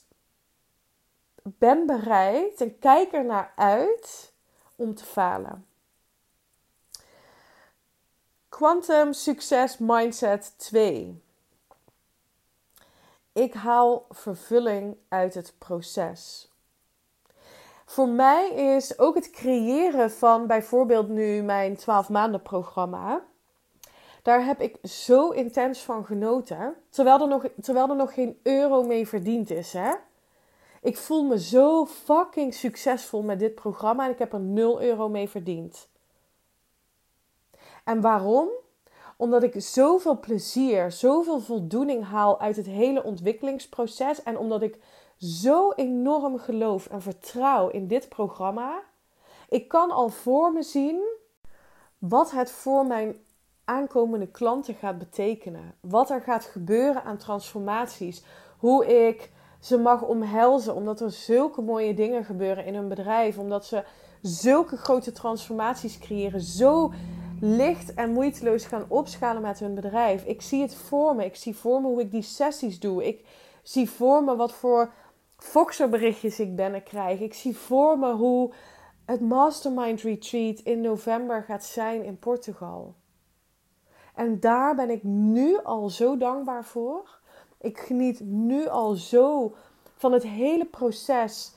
ben 1.43 1.85
bereid 1.85 2.61
en 2.61 2.79
kijk 2.79 3.13
er 3.13 3.25
naar 3.25 3.51
uit 3.55 4.33
om 4.75 4.95
te 4.95 5.05
falen. 5.05 5.65
Quantum 8.49 9.13
Success 9.13 9.77
Mindset 9.77 10.53
2 10.57 11.23
ik 13.39 13.53
haal 13.53 14.05
vervulling 14.09 14.97
uit 15.09 15.33
het 15.33 15.53
proces. 15.57 16.51
Voor 17.85 18.09
mij 18.09 18.49
is 18.49 18.99
ook 18.99 19.15
het 19.15 19.29
creëren 19.29 20.11
van 20.11 20.47
bijvoorbeeld 20.47 21.07
nu 21.07 21.41
mijn 21.41 21.75
12 21.75 22.09
maanden 22.09 22.41
programma. 22.41 23.25
Daar 24.21 24.45
heb 24.45 24.61
ik 24.61 24.77
zo 24.83 25.29
intens 25.29 25.79
van 25.79 26.05
genoten. 26.05 26.75
Terwijl 26.89 27.21
er 27.21 27.27
nog, 27.27 27.45
terwijl 27.61 27.89
er 27.89 27.95
nog 27.95 28.13
geen 28.13 28.39
euro 28.43 28.83
mee 28.83 29.07
verdiend 29.07 29.49
is. 29.49 29.73
Hè? 29.73 29.91
Ik 30.81 30.97
voel 30.97 31.23
me 31.23 31.39
zo 31.39 31.85
fucking 31.85 32.53
succesvol 32.53 33.21
met 33.21 33.39
dit 33.39 33.55
programma 33.55 34.05
en 34.05 34.11
ik 34.11 34.19
heb 34.19 34.33
er 34.33 34.39
0 34.39 34.81
euro 34.81 35.09
mee 35.09 35.29
verdiend. 35.29 35.89
En 37.83 38.01
waarom? 38.01 38.49
Omdat 39.19 39.43
ik 39.43 39.53
zoveel 39.57 40.19
plezier, 40.19 40.91
zoveel 40.91 41.39
voldoening 41.39 42.05
haal 42.05 42.39
uit 42.39 42.55
het 42.55 42.65
hele 42.65 43.03
ontwikkelingsproces. 43.03 44.23
En 44.23 44.37
omdat 44.37 44.61
ik 44.61 44.79
zo 45.17 45.71
enorm 45.71 46.37
geloof 46.37 46.87
en 46.87 47.01
vertrouw 47.01 47.69
in 47.69 47.87
dit 47.87 48.09
programma. 48.09 48.81
Ik 49.49 49.67
kan 49.67 49.91
al 49.91 50.09
voor 50.09 50.53
me 50.53 50.63
zien 50.63 51.01
wat 51.97 52.31
het 52.31 52.51
voor 52.51 52.85
mijn 52.85 53.15
aankomende 53.65 54.27
klanten 54.27 54.75
gaat 54.75 54.97
betekenen. 54.97 55.75
Wat 55.79 56.09
er 56.09 56.21
gaat 56.21 56.45
gebeuren 56.45 57.03
aan 57.03 57.17
transformaties. 57.17 58.23
Hoe 58.57 59.07
ik 59.07 59.31
ze 59.59 59.77
mag 59.77 60.01
omhelzen, 60.01 60.75
omdat 60.75 61.01
er 61.01 61.11
zulke 61.11 61.61
mooie 61.61 61.93
dingen 61.93 62.23
gebeuren 62.23 62.65
in 62.65 62.75
hun 62.75 62.87
bedrijf. 62.87 63.37
Omdat 63.37 63.65
ze 63.65 63.83
zulke 64.21 64.77
grote 64.77 65.11
transformaties 65.11 65.99
creëren. 65.99 66.41
Zo 66.41 66.91
licht 67.41 67.93
en 67.93 68.13
moeiteloos 68.13 68.65
gaan 68.65 68.85
opschalen 68.87 69.41
met 69.41 69.59
hun 69.59 69.75
bedrijf. 69.75 70.25
Ik 70.25 70.41
zie 70.41 70.61
het 70.61 70.75
voor 70.75 71.15
me. 71.15 71.25
Ik 71.25 71.35
zie 71.35 71.55
voor 71.55 71.81
me 71.81 71.87
hoe 71.87 72.01
ik 72.01 72.11
die 72.11 72.21
sessies 72.21 72.79
doe. 72.79 73.07
Ik 73.07 73.25
zie 73.63 73.89
voor 73.89 74.23
me 74.23 74.35
wat 74.35 74.53
voor 74.53 74.91
Foxer-berichtjes 75.37 76.39
ik 76.39 76.55
binnen 76.55 76.83
krijg. 76.83 77.19
Ik 77.19 77.33
zie 77.33 77.57
voor 77.57 77.99
me 77.99 78.13
hoe 78.13 78.53
het 79.05 79.21
Mastermind 79.21 80.01
Retreat 80.01 80.59
in 80.59 80.81
november 80.81 81.43
gaat 81.43 81.63
zijn 81.63 82.03
in 82.03 82.19
Portugal. 82.19 82.95
En 84.15 84.39
daar 84.39 84.75
ben 84.75 84.89
ik 84.89 85.03
nu 85.03 85.59
al 85.63 85.89
zo 85.89 86.17
dankbaar 86.17 86.65
voor. 86.65 87.19
Ik 87.57 87.79
geniet 87.79 88.19
nu 88.19 88.67
al 88.67 88.93
zo 88.93 89.55
van 89.95 90.11
het 90.11 90.23
hele 90.23 90.65
proces 90.65 91.53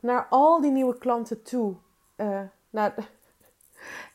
naar 0.00 0.26
al 0.30 0.60
die 0.60 0.70
nieuwe 0.70 0.98
klanten 0.98 1.42
toe. 1.42 1.74
Uh, 2.16 2.40
nou, 2.70 2.92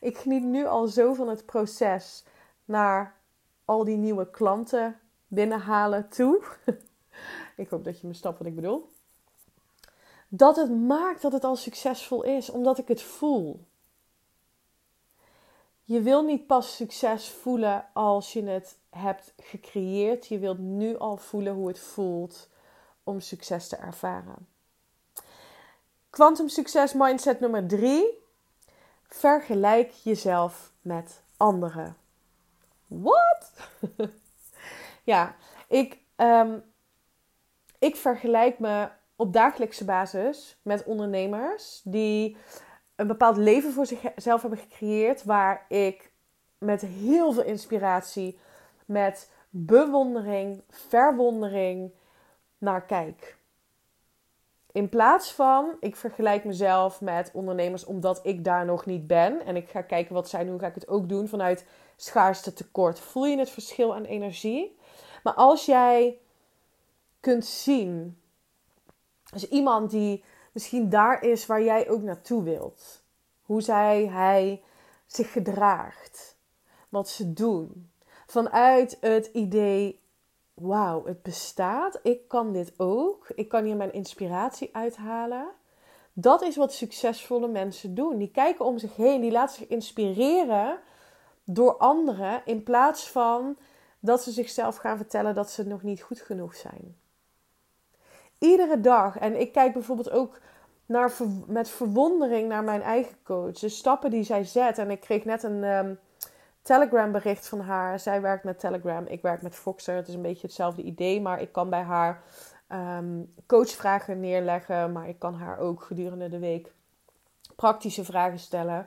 ik 0.00 0.16
geniet 0.16 0.42
nu 0.42 0.66
al 0.66 0.86
zo 0.86 1.14
van 1.14 1.28
het 1.28 1.46
proces 1.46 2.24
naar 2.64 3.16
al 3.64 3.84
die 3.84 3.96
nieuwe 3.96 4.30
klanten 4.30 5.00
binnenhalen 5.28 6.08
toe. 6.08 6.42
ik 7.56 7.68
hoop 7.68 7.84
dat 7.84 8.00
je 8.00 8.06
me 8.06 8.14
snapt 8.14 8.38
wat 8.38 8.46
ik 8.46 8.54
bedoel. 8.54 8.90
Dat 10.28 10.56
het 10.56 10.70
maakt 10.70 11.22
dat 11.22 11.32
het 11.32 11.44
al 11.44 11.56
succesvol 11.56 12.22
is, 12.22 12.50
omdat 12.50 12.78
ik 12.78 12.88
het 12.88 13.02
voel. 13.02 13.64
Je 15.82 16.00
wil 16.00 16.22
niet 16.22 16.46
pas 16.46 16.76
succes 16.76 17.28
voelen 17.28 17.86
als 17.92 18.32
je 18.32 18.42
het 18.42 18.78
hebt 18.90 19.32
gecreëerd. 19.36 20.26
Je 20.26 20.38
wilt 20.38 20.58
nu 20.58 20.98
al 20.98 21.16
voelen 21.16 21.54
hoe 21.54 21.68
het 21.68 21.78
voelt 21.78 22.48
om 23.04 23.20
succes 23.20 23.68
te 23.68 23.76
ervaren. 23.76 24.48
Quantum 26.10 26.48
succes 26.48 26.92
mindset 26.92 27.40
nummer 27.40 27.66
3. 27.66 28.24
Vergelijk 29.08 29.90
jezelf 29.90 30.72
met 30.80 31.22
anderen. 31.36 31.96
Wat? 32.86 33.52
ja, 35.04 35.34
ik, 35.68 35.98
um, 36.16 36.62
ik 37.78 37.96
vergelijk 37.96 38.58
me 38.58 38.88
op 39.16 39.32
dagelijkse 39.32 39.84
basis 39.84 40.58
met 40.62 40.84
ondernemers 40.84 41.80
die 41.84 42.36
een 42.96 43.06
bepaald 43.06 43.36
leven 43.36 43.72
voor 43.72 43.86
zichzelf 43.86 44.40
hebben 44.40 44.58
gecreëerd. 44.58 45.24
Waar 45.24 45.64
ik 45.68 46.10
met 46.58 46.80
heel 46.80 47.32
veel 47.32 47.42
inspiratie, 47.42 48.38
met 48.86 49.30
bewondering, 49.50 50.62
verwondering 50.68 51.92
naar 52.58 52.84
kijk. 52.84 53.35
In 54.76 54.88
plaats 54.88 55.32
van, 55.32 55.76
ik 55.80 55.96
vergelijk 55.96 56.44
mezelf 56.44 57.00
met 57.00 57.30
ondernemers 57.32 57.84
omdat 57.84 58.20
ik 58.22 58.44
daar 58.44 58.64
nog 58.64 58.86
niet 58.86 59.06
ben. 59.06 59.44
En 59.44 59.56
ik 59.56 59.68
ga 59.68 59.82
kijken 59.82 60.14
wat 60.14 60.28
zij 60.28 60.44
doen, 60.44 60.58
ga 60.58 60.66
ik 60.66 60.74
het 60.74 60.88
ook 60.88 61.08
doen 61.08 61.28
vanuit 61.28 61.64
schaarste 61.96 62.52
tekort. 62.52 63.00
Voel 63.00 63.26
je 63.26 63.38
het 63.38 63.50
verschil 63.50 63.94
aan 63.94 64.04
energie? 64.04 64.78
Maar 65.22 65.34
als 65.34 65.66
jij 65.66 66.18
kunt 67.20 67.44
zien, 67.44 68.20
als 69.32 69.48
iemand 69.48 69.90
die 69.90 70.24
misschien 70.52 70.88
daar 70.88 71.22
is 71.22 71.46
waar 71.46 71.62
jij 71.62 71.88
ook 71.88 72.02
naartoe 72.02 72.42
wilt. 72.42 73.04
Hoe 73.42 73.60
zij, 73.60 74.06
hij 74.06 74.62
zich 75.06 75.32
gedraagt. 75.32 76.36
Wat 76.88 77.08
ze 77.08 77.32
doen. 77.32 77.90
Vanuit 78.26 78.96
het 79.00 79.26
idee, 79.26 80.00
wauw, 80.56 81.04
het 81.06 81.22
bestaat. 81.22 82.00
Ik 82.02 82.28
kan 82.28 82.52
dit 82.52 82.72
ook. 82.76 83.28
Ik 83.34 83.48
kan 83.48 83.64
hier 83.64 83.76
mijn 83.76 83.92
inspiratie 83.92 84.68
uithalen. 84.72 85.46
Dat 86.12 86.42
is 86.42 86.56
wat 86.56 86.72
succesvolle 86.72 87.48
mensen 87.48 87.94
doen. 87.94 88.18
Die 88.18 88.30
kijken 88.30 88.64
om 88.64 88.78
zich 88.78 88.96
heen, 88.96 89.20
die 89.20 89.30
laten 89.30 89.56
zich 89.56 89.68
inspireren 89.68 90.78
door 91.44 91.76
anderen 91.76 92.42
in 92.44 92.62
plaats 92.62 93.10
van 93.10 93.56
dat 94.00 94.22
ze 94.22 94.30
zichzelf 94.30 94.76
gaan 94.76 94.96
vertellen 94.96 95.34
dat 95.34 95.50
ze 95.50 95.66
nog 95.66 95.82
niet 95.82 96.02
goed 96.02 96.20
genoeg 96.20 96.54
zijn. 96.54 96.96
Iedere 98.38 98.80
dag, 98.80 99.18
en 99.18 99.40
ik 99.40 99.52
kijk 99.52 99.72
bijvoorbeeld 99.72 100.10
ook 100.10 100.40
naar, 100.86 101.12
met 101.46 101.68
verwondering 101.68 102.48
naar 102.48 102.64
mijn 102.64 102.82
eigen 102.82 103.16
coach, 103.22 103.58
de 103.58 103.68
stappen 103.68 104.10
die 104.10 104.24
zij 104.24 104.44
zet. 104.44 104.78
En 104.78 104.90
ik 104.90 105.00
kreeg 105.00 105.24
net 105.24 105.42
een 105.42 105.64
um, 105.64 105.98
Telegram 106.66 107.12
bericht 107.12 107.48
van 107.48 107.60
haar. 107.60 108.00
Zij 108.00 108.20
werkt 108.20 108.44
met 108.44 108.58
Telegram, 108.58 109.06
ik 109.06 109.22
werk 109.22 109.42
met 109.42 109.54
Foxer. 109.54 109.94
Het 109.94 110.08
is 110.08 110.14
een 110.14 110.22
beetje 110.22 110.46
hetzelfde 110.46 110.82
idee, 110.82 111.20
maar 111.20 111.40
ik 111.40 111.52
kan 111.52 111.70
bij 111.70 111.82
haar 111.82 112.22
um, 112.72 113.34
coachvragen 113.46 114.20
neerleggen, 114.20 114.92
maar 114.92 115.08
ik 115.08 115.18
kan 115.18 115.34
haar 115.34 115.58
ook 115.58 115.82
gedurende 115.82 116.28
de 116.28 116.38
week 116.38 116.72
praktische 117.56 118.04
vragen 118.04 118.38
stellen. 118.38 118.86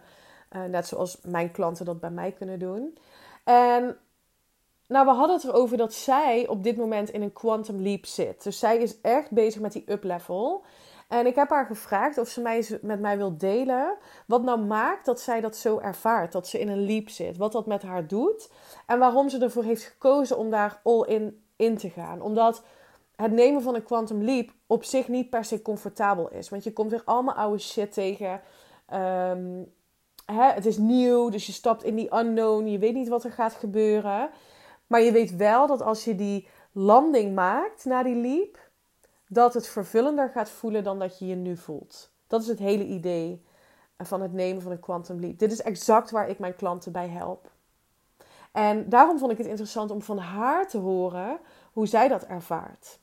Uh, 0.52 0.64
net 0.64 0.88
zoals 0.88 1.20
mijn 1.22 1.52
klanten 1.52 1.86
dat 1.86 2.00
bij 2.00 2.10
mij 2.10 2.32
kunnen 2.32 2.60
doen. 2.60 2.98
En 3.44 3.98
nou, 4.88 5.06
we 5.06 5.12
hadden 5.12 5.36
het 5.36 5.46
erover 5.46 5.78
dat 5.78 5.94
zij 5.94 6.48
op 6.48 6.64
dit 6.64 6.78
moment 6.78 7.10
in 7.10 7.22
een 7.22 7.34
quantum 7.34 7.82
leap 7.82 8.06
zit. 8.06 8.44
Dus 8.44 8.60
zij 8.60 8.78
is 8.78 9.02
echt 9.02 9.32
bezig 9.32 9.62
met 9.62 9.72
die 9.72 9.92
up 9.92 10.04
level. 10.04 10.64
En 11.10 11.26
ik 11.26 11.36
heb 11.36 11.50
haar 11.50 11.66
gevraagd 11.66 12.18
of 12.18 12.28
ze 12.28 12.42
mij, 12.42 12.80
met 12.82 13.00
mij 13.00 13.18
wil 13.18 13.38
delen 13.38 13.98
wat 14.26 14.44
nou 14.44 14.60
maakt 14.60 15.06
dat 15.06 15.22
zij 15.22 15.42
dat 15.42 15.56
zo 15.56 15.80
ervaart. 15.80 16.32
Dat 16.32 16.48
ze 16.48 16.60
in 16.60 16.68
een 16.68 16.86
leap 16.86 17.10
zit. 17.10 17.38
Wat 17.38 17.52
dat 17.52 17.66
met 17.66 17.82
haar 17.82 18.08
doet. 18.08 18.52
En 18.86 19.00
waarom 19.00 19.30
ze 19.30 19.40
ervoor 19.40 19.64
heeft 19.64 19.84
gekozen 19.84 20.38
om 20.38 20.50
daar 20.50 20.80
all 20.84 21.04
in, 21.08 21.44
in 21.56 21.78
te 21.78 21.90
gaan. 21.90 22.22
Omdat 22.22 22.64
het 23.16 23.32
nemen 23.32 23.62
van 23.62 23.76
een 23.76 23.84
quantum 23.84 24.24
leap 24.24 24.50
op 24.68 24.84
zich 24.84 25.08
niet 25.08 25.30
per 25.30 25.46
se 25.46 25.62
comfortabel 25.62 26.30
is. 26.30 26.50
Want 26.50 26.64
je 26.64 26.74
komt 26.74 26.92
weer 26.92 27.04
allemaal 27.06 27.36
oude 27.36 27.60
shit 27.60 27.94
tegen. 27.94 28.42
Um, 28.94 29.74
hè, 30.26 30.52
het 30.52 30.66
is 30.66 30.78
nieuw, 30.78 31.30
dus 31.30 31.46
je 31.46 31.52
stapt 31.52 31.84
in 31.84 31.96
die 31.96 32.16
unknown. 32.16 32.66
Je 32.66 32.80
weet 32.80 32.94
niet 32.94 33.08
wat 33.08 33.24
er 33.24 33.32
gaat 33.32 33.54
gebeuren. 33.54 34.30
Maar 34.88 35.02
je 35.02 35.12
weet 35.12 35.36
wel 35.36 35.68
dat 35.68 35.82
als 35.82 36.04
je 36.04 36.16
die 36.16 36.48
landing 36.72 37.36
maakt 37.36 37.86
na 37.86 38.04
die 38.04 38.16
leap, 38.16 38.69
dat 39.32 39.54
het 39.54 39.68
vervullender 39.68 40.30
gaat 40.30 40.50
voelen 40.50 40.84
dan 40.84 41.00
dat 41.00 41.20
je 41.20 41.28
je 41.28 41.36
nu 41.36 41.58
voelt. 41.58 42.12
Dat 42.28 42.42
is 42.42 42.48
het 42.48 42.60
hele 42.60 42.86
idee 42.86 43.46
van 43.98 44.22
het 44.22 44.34
nemen 44.34 44.62
van 44.62 44.72
een 44.72 44.80
quantum 44.80 45.20
leap. 45.20 45.40
Dit 45.40 45.52
is 45.52 45.62
exact 45.62 46.12
waar 46.12 46.30
ik 46.30 46.40
mijn 46.40 46.56
klanten 46.56 46.92
bij 46.92 47.08
help. 47.08 47.52
En 48.52 48.90
daarom 48.90 49.20
vond 49.20 49.32
ik 49.32 49.38
het 49.38 49.48
interessant 49.48 49.92
om 49.92 50.02
van 50.02 50.18
haar 50.18 50.68
te 50.68 50.78
horen 50.78 51.40
hoe 51.74 51.88
zij 51.88 52.08
dat 52.08 52.24
ervaart. 52.24 53.00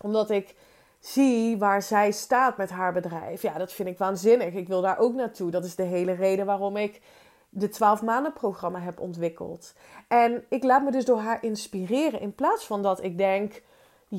Omdat 0.00 0.30
ik 0.30 0.56
zie 1.00 1.58
waar 1.58 1.82
zij 1.82 2.10
staat 2.10 2.56
met 2.56 2.70
haar 2.70 2.92
bedrijf. 2.92 3.42
Ja, 3.42 3.58
dat 3.58 3.72
vind 3.72 3.88
ik 3.88 3.98
waanzinnig. 3.98 4.54
Ik 4.54 4.68
wil 4.68 4.80
daar 4.80 4.98
ook 4.98 5.14
naartoe. 5.14 5.50
Dat 5.50 5.64
is 5.64 5.74
de 5.74 5.82
hele 5.82 6.12
reden 6.12 6.46
waarom 6.46 6.76
ik 6.76 7.02
de 7.48 7.68
12 7.68 8.02
maanden 8.02 8.32
programma 8.32 8.78
heb 8.78 9.00
ontwikkeld. 9.00 9.74
En 10.08 10.44
ik 10.48 10.64
laat 10.64 10.82
me 10.82 10.90
dus 10.90 11.04
door 11.04 11.18
haar 11.18 11.42
inspireren 11.42 12.20
in 12.20 12.34
plaats 12.34 12.66
van 12.66 12.82
dat 12.82 13.02
ik 13.02 13.18
denk 13.18 13.62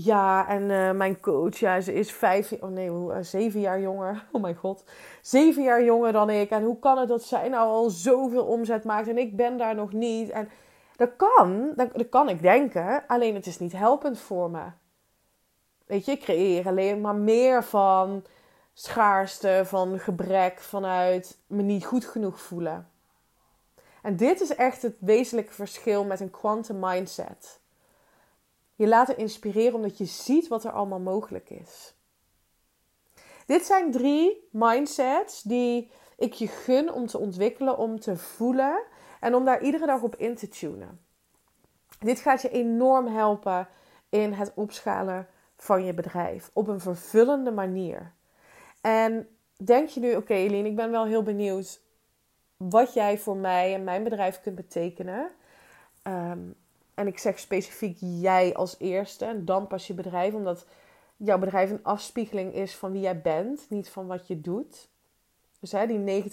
ja, 0.03 0.47
en 0.47 0.69
uh, 0.69 0.91
mijn 0.91 1.19
coach, 1.19 1.57
ja, 1.57 1.81
ze 1.81 1.93
is 1.93 2.11
vijf, 2.11 2.51
oh 2.51 2.69
nee, 2.69 2.89
uh, 2.89 3.17
zeven 3.21 3.59
jaar 3.59 3.79
jonger. 3.79 4.25
Oh 4.31 4.41
mijn 4.41 4.55
god, 4.55 4.83
zeven 5.21 5.63
jaar 5.63 5.83
jonger 5.83 6.11
dan 6.11 6.29
ik. 6.29 6.49
En 6.49 6.63
hoe 6.63 6.79
kan 6.79 6.97
het 6.97 7.07
dat 7.07 7.23
zij 7.23 7.49
nou 7.49 7.69
al 7.69 7.89
zoveel 7.89 8.45
omzet 8.45 8.83
maakt 8.83 9.07
en 9.07 9.17
ik 9.17 9.35
ben 9.35 9.57
daar 9.57 9.75
nog 9.75 9.93
niet? 9.93 10.29
En 10.29 10.49
dat 10.95 11.09
kan, 11.15 11.73
dat, 11.75 12.09
kan 12.09 12.29
ik 12.29 12.41
denken, 12.41 13.03
alleen 13.07 13.35
het 13.35 13.45
is 13.45 13.59
niet 13.59 13.71
helpend 13.71 14.19
voor 14.19 14.49
me. 14.49 14.63
Weet 15.85 16.05
je, 16.05 16.11
ik 16.11 16.21
creëer 16.21 16.67
alleen 16.67 17.01
maar 17.01 17.15
meer 17.15 17.63
van 17.63 18.23
schaarste, 18.73 19.61
van 19.65 19.99
gebrek, 19.99 20.59
vanuit 20.59 21.37
me 21.47 21.61
niet 21.61 21.85
goed 21.85 22.05
genoeg 22.05 22.39
voelen. 22.39 22.89
En 24.01 24.15
dit 24.15 24.41
is 24.41 24.55
echt 24.55 24.81
het 24.81 24.95
wezenlijke 24.99 25.53
verschil 25.53 26.03
met 26.03 26.19
een 26.19 26.31
quantum 26.31 26.79
mindset. 26.79 27.59
Je 28.75 28.87
laten 28.87 29.17
inspireren 29.17 29.73
omdat 29.73 29.97
je 29.97 30.05
ziet 30.05 30.47
wat 30.47 30.63
er 30.63 30.71
allemaal 30.71 30.99
mogelijk 30.99 31.49
is. 31.49 31.95
Dit 33.45 33.65
zijn 33.65 33.91
drie 33.91 34.47
mindsets 34.51 35.41
die 35.41 35.91
ik 36.17 36.33
je 36.33 36.47
gun 36.47 36.93
om 36.93 37.07
te 37.07 37.17
ontwikkelen, 37.17 37.77
om 37.77 37.99
te 37.99 38.17
voelen 38.17 38.83
en 39.19 39.35
om 39.35 39.45
daar 39.45 39.61
iedere 39.61 39.85
dag 39.85 40.01
op 40.01 40.15
in 40.15 40.35
te 40.35 40.47
tunen. 40.47 41.05
Dit 41.99 42.19
gaat 42.19 42.41
je 42.41 42.49
enorm 42.49 43.07
helpen 43.07 43.67
in 44.09 44.33
het 44.33 44.51
opschalen 44.55 45.27
van 45.55 45.85
je 45.85 45.93
bedrijf 45.93 46.49
op 46.53 46.67
een 46.67 46.79
vervullende 46.79 47.51
manier. 47.51 48.13
En 48.81 49.27
denk 49.63 49.89
je 49.89 49.99
nu, 49.99 50.15
oké 50.15 50.33
Eline, 50.33 50.67
ik 50.67 50.75
ben 50.75 50.91
wel 50.91 51.05
heel 51.05 51.23
benieuwd 51.23 51.81
wat 52.57 52.93
jij 52.93 53.17
voor 53.17 53.37
mij 53.37 53.73
en 53.73 53.83
mijn 53.83 54.03
bedrijf 54.03 54.41
kunt 54.41 54.55
betekenen. 54.55 55.31
Ehm, 56.01 56.49
en 56.95 57.07
ik 57.07 57.19
zeg 57.19 57.39
specifiek 57.39 57.97
jij 57.99 58.53
als 58.55 58.75
eerste 58.79 59.25
en 59.25 59.45
dan 59.45 59.67
pas 59.67 59.87
je 59.87 59.93
bedrijf, 59.93 60.33
omdat 60.33 60.65
jouw 61.17 61.37
bedrijf 61.37 61.69
een 61.69 61.83
afspiegeling 61.83 62.53
is 62.53 62.75
van 62.75 62.91
wie 62.91 63.01
jij 63.01 63.21
bent, 63.21 63.65
niet 63.69 63.89
van 63.89 64.07
wat 64.07 64.27
je 64.27 64.41
doet. 64.41 64.87
Dus 65.59 65.71
hè, 65.71 65.87
die 65.87 66.23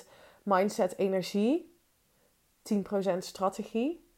90% 0.00 0.06
mindset 0.42 0.98
energie, 0.98 1.76
10% 2.74 3.18
strategie. 3.18 4.10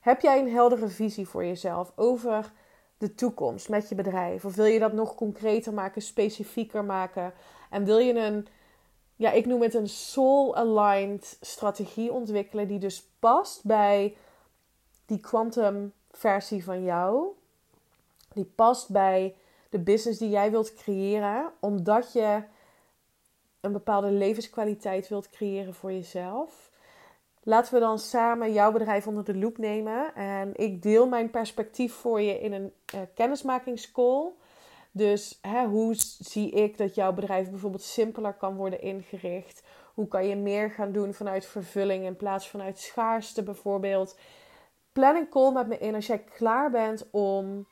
Heb 0.00 0.20
jij 0.20 0.38
een 0.38 0.50
heldere 0.50 0.88
visie 0.88 1.28
voor 1.28 1.44
jezelf 1.44 1.92
over 1.96 2.52
de 2.98 3.14
toekomst 3.14 3.68
met 3.68 3.88
je 3.88 3.94
bedrijf? 3.94 4.44
Of 4.44 4.54
wil 4.54 4.64
je 4.64 4.78
dat 4.78 4.92
nog 4.92 5.14
concreter 5.14 5.72
maken, 5.72 6.02
specifieker 6.02 6.84
maken? 6.84 7.32
En 7.70 7.84
wil 7.84 7.98
je 7.98 8.14
een, 8.14 8.46
ja, 9.16 9.30
ik 9.32 9.46
noem 9.46 9.62
het 9.62 9.74
een 9.74 9.88
soul-aligned 9.88 11.36
strategie 11.40 12.12
ontwikkelen 12.12 12.68
die 12.68 12.78
dus 12.78 13.08
past 13.18 13.64
bij 13.64 14.16
die 15.06 15.20
quantum 15.20 15.92
versie 16.10 16.64
van 16.64 16.84
jou, 16.84 17.26
die 18.32 18.52
past 18.54 18.90
bij 18.90 19.34
de 19.68 19.78
business 19.78 20.18
die 20.18 20.30
jij 20.30 20.50
wilt 20.50 20.74
creëren, 20.74 21.52
omdat 21.60 22.12
je 22.12 22.42
een 23.60 23.72
bepaalde 23.72 24.10
levenskwaliteit 24.10 25.08
wilt 25.08 25.30
creëren 25.30 25.74
voor 25.74 25.92
jezelf. 25.92 26.70
Laten 27.42 27.74
we 27.74 27.80
dan 27.80 27.98
samen 27.98 28.52
jouw 28.52 28.72
bedrijf 28.72 29.06
onder 29.06 29.24
de 29.24 29.36
loep 29.36 29.58
nemen. 29.58 30.14
En 30.14 30.50
ik 30.54 30.82
deel 30.82 31.08
mijn 31.08 31.30
perspectief 31.30 31.92
voor 31.92 32.20
je 32.20 32.40
in 32.40 32.52
een 32.52 32.72
uh, 32.94 33.00
kennismakingscall. 33.14 34.30
Dus 34.90 35.38
hè, 35.42 35.66
hoe 35.66 35.94
zie 36.18 36.50
ik 36.50 36.78
dat 36.78 36.94
jouw 36.94 37.12
bedrijf 37.12 37.50
bijvoorbeeld 37.50 37.82
simpeler 37.82 38.32
kan 38.32 38.56
worden 38.56 38.80
ingericht? 38.80 39.62
Hoe 39.94 40.08
kan 40.08 40.26
je 40.26 40.36
meer 40.36 40.70
gaan 40.70 40.92
doen 40.92 41.14
vanuit 41.14 41.46
vervulling 41.46 42.04
in 42.04 42.16
plaats 42.16 42.50
van 42.50 42.60
uit 42.60 42.78
schaarste 42.78 43.42
bijvoorbeeld? 43.42 44.16
Plan 44.96 45.16
een 45.16 45.28
call 45.28 45.52
met 45.52 45.66
me 45.66 45.78
in 45.78 45.94
als 45.94 46.06
jij 46.06 46.18
klaar 46.18 46.70
bent 46.70 47.10
om 47.10 47.66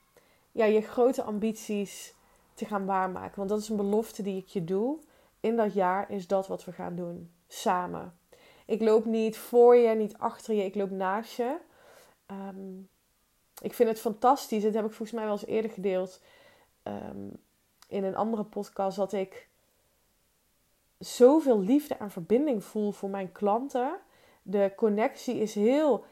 ja, 0.53 0.65
je 0.65 0.81
grote 0.81 1.23
ambities 1.23 2.15
te 2.55 2.65
gaan 2.65 2.87
waarmaken. 2.87 3.37
Want 3.37 3.49
dat 3.49 3.59
is 3.59 3.69
een 3.69 3.77
belofte 3.77 4.23
die 4.23 4.37
ik 4.37 4.47
je 4.47 4.65
doe. 4.65 4.99
In 5.41 5.57
dat 5.57 5.75
jaar 5.75 6.11
is 6.11 6.27
dat 6.27 6.47
wat 6.47 6.65
we 6.65 6.73
gaan 6.73 6.95
doen. 6.95 7.31
Samen. 7.49 8.19
Ik 8.67 8.81
loop 8.81 9.05
niet 9.05 9.37
voor 9.37 9.77
je, 9.77 9.95
niet 9.95 10.19
achter 10.19 10.55
je. 10.55 10.65
Ik 10.65 10.75
loop 10.75 10.91
naast 10.91 11.37
je. 11.37 11.57
Ehm, 12.27 12.79
ik 13.63 13.75
vind 13.75 13.89
het 13.89 14.01
fantastisch. 14.01 14.63
Dat 14.63 14.75
heb 14.75 14.85
ik 14.85 14.93
volgens 14.93 15.13
mij 15.13 15.25
wel 15.25 15.33
eens 15.33 15.47
eerder 15.47 15.71
gedeeld. 15.71 16.21
Ehm, 16.83 17.29
in 17.89 18.05
een 18.05 18.17
andere 18.17 18.45
podcast. 18.45 18.97
Dat 18.97 19.13
ik 19.13 19.49
zoveel 20.99 21.61
liefde 21.61 21.95
en 21.95 22.11
verbinding 22.11 22.65
voel 22.65 22.93
voor 22.93 23.11
mijn 23.11 23.33
klanten. 23.33 23.97
De 24.43 24.73
connectie 24.77 25.41
is 25.41 25.55
heel 25.55 26.05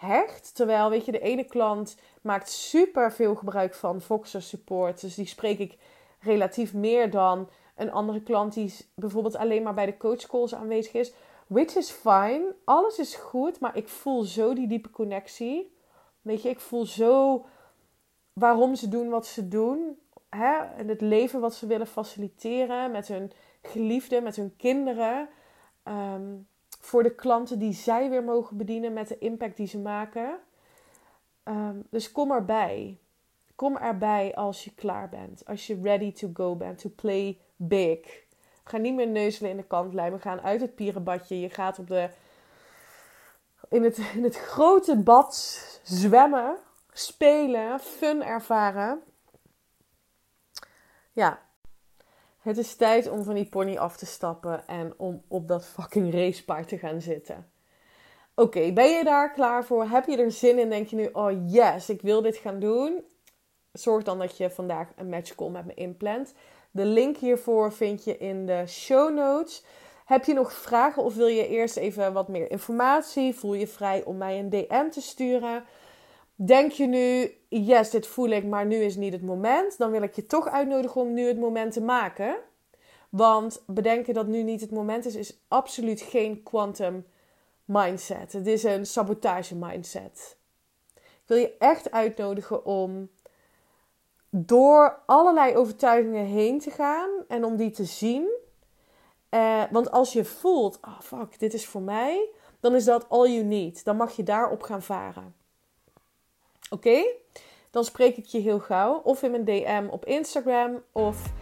hecht. 0.00 0.54
Terwijl, 0.54 0.90
weet 0.90 1.04
je, 1.04 1.12
de 1.12 1.20
ene 1.20 1.44
klant 1.44 1.96
maakt 2.22 2.48
super 2.48 3.12
veel 3.12 3.34
gebruik 3.34 3.74
van 3.74 4.00
Voxer 4.00 4.42
support. 4.42 5.00
Dus 5.00 5.14
die 5.14 5.26
spreek 5.26 5.58
ik 5.58 5.78
relatief 6.20 6.74
meer 6.74 7.10
dan 7.10 7.48
een 7.76 7.92
andere 7.92 8.22
klant 8.22 8.54
die 8.54 8.74
bijvoorbeeld 8.94 9.36
alleen 9.36 9.62
maar 9.62 9.74
bij 9.74 9.86
de 9.86 9.96
coachcalls 9.96 10.54
aanwezig 10.54 10.92
is. 10.92 11.12
Which 11.46 11.76
is 11.76 11.90
fine. 11.90 12.54
Alles 12.64 12.98
is 12.98 13.14
goed, 13.14 13.60
maar 13.60 13.76
ik 13.76 13.88
voel 13.88 14.22
zo 14.22 14.54
die 14.54 14.68
diepe 14.68 14.90
connectie. 14.90 15.76
Weet 16.22 16.42
je, 16.42 16.48
ik 16.48 16.60
voel 16.60 16.86
zo 16.86 17.44
waarom 18.32 18.74
ze 18.74 18.88
doen 18.88 19.08
wat 19.08 19.26
ze 19.26 19.48
doen. 19.48 19.98
Hè? 20.28 20.56
En 20.76 20.88
het 20.88 21.00
leven 21.00 21.40
wat 21.40 21.54
ze 21.54 21.66
willen 21.66 21.86
faciliteren 21.86 22.90
met 22.90 23.08
hun 23.08 23.32
geliefden, 23.62 24.22
met 24.22 24.36
hun 24.36 24.56
kinderen. 24.56 25.28
Ehm, 25.82 26.34
voor 26.80 27.02
de 27.02 27.14
klanten 27.14 27.58
die 27.58 27.72
zij 27.72 28.10
weer 28.10 28.24
mogen 28.24 28.56
bedienen 28.56 28.92
met 28.92 29.08
de 29.08 29.18
impact 29.18 29.56
die 29.56 29.66
ze 29.66 29.78
maken. 29.78 30.38
Ehm, 31.42 31.80
dus 31.90 32.12
kom 32.12 32.30
erbij. 32.32 32.98
Kom 33.54 33.76
erbij 33.76 34.34
als 34.34 34.64
je 34.64 34.74
klaar 34.74 35.08
bent. 35.08 35.44
Als 35.46 35.66
je 35.66 35.80
ready 35.82 36.12
to 36.12 36.30
go 36.32 36.56
bent. 36.56 36.78
To 36.78 36.90
play 36.96 37.38
big. 37.56 38.24
Ga 38.64 38.76
niet 38.76 38.94
meer 38.94 39.08
neuzelen 39.08 39.50
in 39.50 39.56
de 39.56 39.62
kantlijn. 39.62 40.12
We 40.12 40.18
gaan 40.18 40.40
uit 40.40 40.60
het 40.60 40.74
pierenbadje. 40.74 41.40
Je 41.40 41.50
gaat 41.50 41.78
op 41.78 41.88
de, 41.88 42.10
in, 43.68 43.82
het, 43.82 43.98
in 44.14 44.24
het 44.24 44.36
grote 44.36 44.96
bad 44.96 45.34
zwemmen. 45.82 46.56
Spelen. 46.92 47.80
Fun 47.80 48.22
ervaren. 48.22 49.02
Ja. 51.12 51.49
Het 52.40 52.58
is 52.58 52.76
tijd 52.76 53.08
om 53.10 53.24
van 53.24 53.34
die 53.34 53.48
pony 53.48 53.76
af 53.76 53.96
te 53.96 54.06
stappen. 54.06 54.66
En 54.66 54.94
om 54.96 55.22
op 55.28 55.48
dat 55.48 55.66
fucking 55.66 56.12
racepaard 56.12 56.68
te 56.68 56.78
gaan 56.78 57.00
zitten. 57.00 57.50
Oké, 58.34 58.72
ben 58.72 58.90
je 58.90 59.04
daar 59.04 59.32
klaar 59.32 59.64
voor? 59.64 59.84
Heb 59.84 60.06
je 60.06 60.16
er 60.16 60.32
zin 60.32 60.58
in? 60.58 60.70
Denk 60.70 60.88
je 60.88 60.96
nu, 60.96 61.08
oh 61.12 61.32
yes, 61.46 61.88
ik 61.88 62.02
wil 62.02 62.22
dit 62.22 62.36
gaan 62.36 62.60
doen? 62.60 63.04
Zorg 63.72 64.04
dan 64.04 64.18
dat 64.18 64.36
je 64.36 64.50
vandaag 64.50 64.88
een 64.96 65.08
match 65.08 65.34
call 65.34 65.50
met 65.50 65.66
me 65.66 65.74
inplant. 65.74 66.34
De 66.70 66.84
link 66.84 67.16
hiervoor 67.16 67.72
vind 67.72 68.04
je 68.04 68.18
in 68.18 68.46
de 68.46 68.64
show 68.66 69.14
notes. 69.14 69.64
Heb 70.04 70.24
je 70.24 70.34
nog 70.34 70.52
vragen 70.52 71.02
of 71.02 71.14
wil 71.14 71.26
je 71.26 71.48
eerst 71.48 71.76
even 71.76 72.12
wat 72.12 72.28
meer 72.28 72.50
informatie? 72.50 73.34
Voel 73.34 73.54
je 73.54 73.66
vrij 73.66 74.04
om 74.04 74.16
mij 74.16 74.38
een 74.38 74.50
DM 74.50 74.88
te 74.90 75.00
sturen. 75.00 75.64
Denk 76.42 76.72
je 76.72 76.86
nu, 76.86 77.34
yes, 77.48 77.90
dit 77.90 78.06
voel 78.06 78.28
ik, 78.28 78.44
maar 78.44 78.66
nu 78.66 78.76
is 78.76 78.96
niet 78.96 79.12
het 79.12 79.22
moment. 79.22 79.78
Dan 79.78 79.90
wil 79.90 80.02
ik 80.02 80.14
je 80.14 80.26
toch 80.26 80.48
uitnodigen 80.48 81.00
om 81.00 81.12
nu 81.12 81.26
het 81.26 81.38
moment 81.38 81.72
te 81.72 81.80
maken. 81.80 82.36
Want 83.10 83.62
bedenken 83.66 84.14
dat 84.14 84.26
nu 84.26 84.42
niet 84.42 84.60
het 84.60 84.70
moment 84.70 85.04
is, 85.04 85.14
is 85.14 85.40
absoluut 85.48 86.00
geen 86.00 86.42
quantum 86.42 87.06
mindset. 87.64 88.32
Het 88.32 88.46
is 88.46 88.62
een 88.62 88.86
sabotage 88.86 89.56
mindset. 89.56 90.36
Ik 90.94 91.22
wil 91.26 91.36
je 91.36 91.56
echt 91.58 91.90
uitnodigen 91.90 92.64
om 92.64 93.10
door 94.30 95.02
allerlei 95.06 95.56
overtuigingen 95.56 96.24
heen 96.24 96.58
te 96.58 96.70
gaan 96.70 97.10
en 97.28 97.44
om 97.44 97.56
die 97.56 97.70
te 97.70 97.84
zien. 97.84 98.28
Eh, 99.28 99.62
want 99.70 99.90
als 99.90 100.12
je 100.12 100.24
voelt, 100.24 100.78
oh 100.82 101.00
fuck, 101.00 101.38
dit 101.38 101.54
is 101.54 101.66
voor 101.66 101.82
mij, 101.82 102.28
dan 102.60 102.74
is 102.74 102.84
dat 102.84 103.08
all 103.08 103.30
you 103.30 103.44
need. 103.44 103.84
Dan 103.84 103.96
mag 103.96 104.16
je 104.16 104.22
daarop 104.22 104.62
gaan 104.62 104.82
varen. 104.82 105.39
Oké? 106.70 107.02
Dan 107.70 107.84
spreek 107.84 108.16
ik 108.16 108.24
je 108.24 108.38
heel 108.38 108.58
gauw. 108.58 109.00
Of 109.04 109.22
in 109.22 109.30
mijn 109.30 109.44
DM 109.44 109.86
op 109.90 110.04
Instagram 110.04 110.82
of 110.92 111.32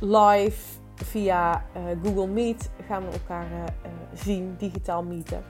live 0.00 0.80
via 0.94 1.64
uh, 1.76 1.82
Google 2.02 2.26
Meet 2.26 2.70
gaan 2.86 3.06
we 3.06 3.12
elkaar 3.12 3.46
uh, 3.52 3.62
zien, 4.14 4.54
digitaal 4.58 5.02
meeten. 5.02 5.44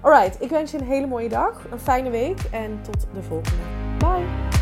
Alright, 0.00 0.42
ik 0.42 0.50
wens 0.50 0.70
je 0.70 0.78
een 0.78 0.86
hele 0.86 1.06
mooie 1.06 1.28
dag, 1.28 1.64
een 1.70 1.80
fijne 1.80 2.10
week 2.10 2.40
en 2.50 2.82
tot 2.82 3.06
de 3.14 3.22
volgende. 3.22 3.62
Bye! 3.98 4.53